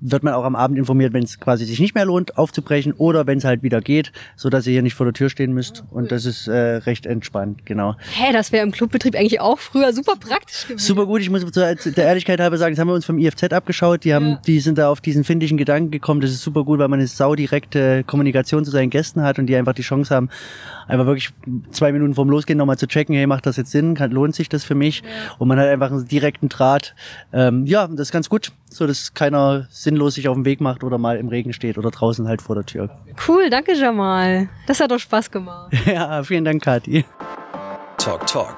wird 0.00 0.22
man 0.22 0.34
auch 0.34 0.44
am 0.44 0.56
Abend 0.56 0.78
informiert, 0.78 1.12
wenn 1.12 1.22
es 1.24 1.40
quasi 1.40 1.64
sich 1.64 1.80
nicht 1.80 1.94
mehr 1.94 2.04
lohnt, 2.04 2.36
aufzubrechen 2.36 2.92
oder 2.92 3.26
wenn 3.26 3.38
es 3.38 3.44
halt 3.44 3.62
wieder 3.62 3.80
geht, 3.80 4.12
so 4.36 4.50
dass 4.50 4.66
ihr 4.66 4.72
hier 4.74 4.82
nicht 4.82 4.94
vor 4.94 5.06
der 5.06 5.12
Tür 5.14 5.30
stehen 5.30 5.52
müsst. 5.52 5.84
Und 5.90 6.12
das 6.12 6.24
ist 6.26 6.48
äh, 6.48 6.76
recht 6.76 7.06
entspannt, 7.06 7.64
genau. 7.64 7.96
Hä, 8.12 8.32
das 8.32 8.52
wäre 8.52 8.64
im 8.64 8.72
Clubbetrieb 8.72 9.14
eigentlich 9.14 9.40
auch 9.40 9.58
früher 9.58 9.92
super 9.92 10.14
praktisch 10.16 10.66
gewesen. 10.68 10.84
Super 10.86 11.06
gut, 11.06 11.20
ich 11.22 11.30
muss 11.30 11.40
zur 11.50 11.74
der 11.74 12.04
Ehrlichkeit 12.04 12.40
halber 12.40 12.58
sagen, 12.58 12.74
das 12.74 12.80
haben 12.80 12.88
wir 12.88 12.94
uns 12.94 13.06
vom 13.06 13.18
IFZ 13.18 13.52
abgeschaut. 13.52 14.04
Die 14.04 14.14
haben, 14.14 14.26
Ja. 14.30 14.40
die 14.46 14.60
sind 14.60 14.78
da 14.78 14.90
auf 14.90 15.00
diesen 15.00 15.24
findigen 15.24 15.56
Gedanken 15.56 15.90
gekommen. 15.90 16.20
Das 16.20 16.30
ist 16.30 16.42
super 16.42 16.64
gut, 16.64 16.78
weil 16.78 16.88
man 16.88 16.98
eine 16.98 17.08
saudirekte 17.08 18.04
Kommunikation 18.04 18.64
zu 18.64 18.70
seinen 18.70 18.90
Gästen 18.90 19.22
hat 19.22 19.38
und 19.38 19.46
die 19.46 19.56
einfach 19.56 19.72
die 19.74 19.82
Chance 19.82 20.14
haben, 20.14 20.28
einfach 20.88 21.06
wirklich 21.06 21.30
zwei 21.70 21.92
Minuten 21.92 22.14
vorm 22.14 22.28
Losgehen 22.30 22.58
nochmal 22.58 22.78
zu 22.78 22.86
checken, 22.86 23.14
hey, 23.14 23.26
macht 23.26 23.46
das 23.46 23.56
jetzt 23.56 23.70
Sinn? 23.70 23.94
Kann, 23.94 24.10
lohnt 24.10 24.34
sich 24.34 24.48
das 24.48 24.64
für 24.64 24.74
mich? 24.74 25.02
Und 25.38 25.48
man 25.48 25.58
hat 25.58 25.66
einfach 25.68 25.90
einen 25.90 26.06
direkten 26.06 26.48
Draht. 26.48 26.94
Ähm, 27.32 27.66
ja, 27.66 27.86
das 27.88 28.08
ist 28.08 28.12
ganz 28.12 28.28
gut, 28.28 28.52
so 28.76 28.86
dass 28.86 29.14
keiner 29.14 29.66
sinnlos 29.70 30.14
sich 30.14 30.28
auf 30.28 30.34
den 30.34 30.44
Weg 30.44 30.60
macht 30.60 30.84
oder 30.84 30.98
mal 30.98 31.16
im 31.16 31.28
Regen 31.28 31.52
steht 31.52 31.78
oder 31.78 31.90
draußen 31.90 32.28
halt 32.28 32.42
vor 32.42 32.54
der 32.54 32.64
Tür. 32.64 32.90
Cool, 33.26 33.50
danke 33.50 33.74
Jamal. 33.74 34.48
Das 34.66 34.80
hat 34.80 34.90
doch 34.90 34.98
Spaß 34.98 35.30
gemacht. 35.30 35.72
ja, 35.86 36.22
vielen 36.22 36.44
Dank, 36.44 36.62
Kathi. 36.62 37.04
Talk 37.98 38.26
Talk. 38.26 38.56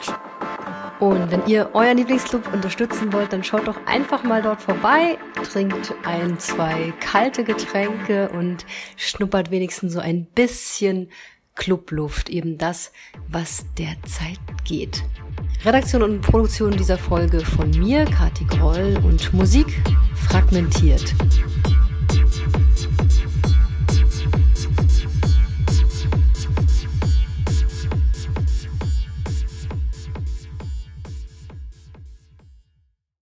Und 1.00 1.30
wenn 1.30 1.46
ihr 1.46 1.70
euren 1.74 1.96
Lieblingsclub 1.96 2.52
unterstützen 2.52 3.12
wollt, 3.12 3.32
dann 3.32 3.44
schaut 3.44 3.68
doch 3.68 3.76
einfach 3.86 4.24
mal 4.24 4.42
dort 4.42 4.60
vorbei, 4.60 5.16
trinkt 5.52 5.94
ein, 6.04 6.40
zwei 6.40 6.92
kalte 6.98 7.44
Getränke 7.44 8.28
und 8.30 8.66
schnuppert 8.96 9.52
wenigstens 9.52 9.92
so 9.92 10.00
ein 10.00 10.26
bisschen 10.26 11.08
Clubluft, 11.54 12.30
eben 12.30 12.58
das, 12.58 12.92
was 13.28 13.64
derzeit 13.76 14.38
geht. 14.64 15.04
Redaktion 15.64 16.02
und 16.02 16.20
Produktion 16.20 16.70
dieser 16.70 16.98
Folge 16.98 17.40
von 17.40 17.70
mir, 17.70 18.04
Kati 18.04 18.44
Groll 18.44 18.98
und 19.02 19.32
Musik 19.34 19.82
fragmentiert. 20.14 21.14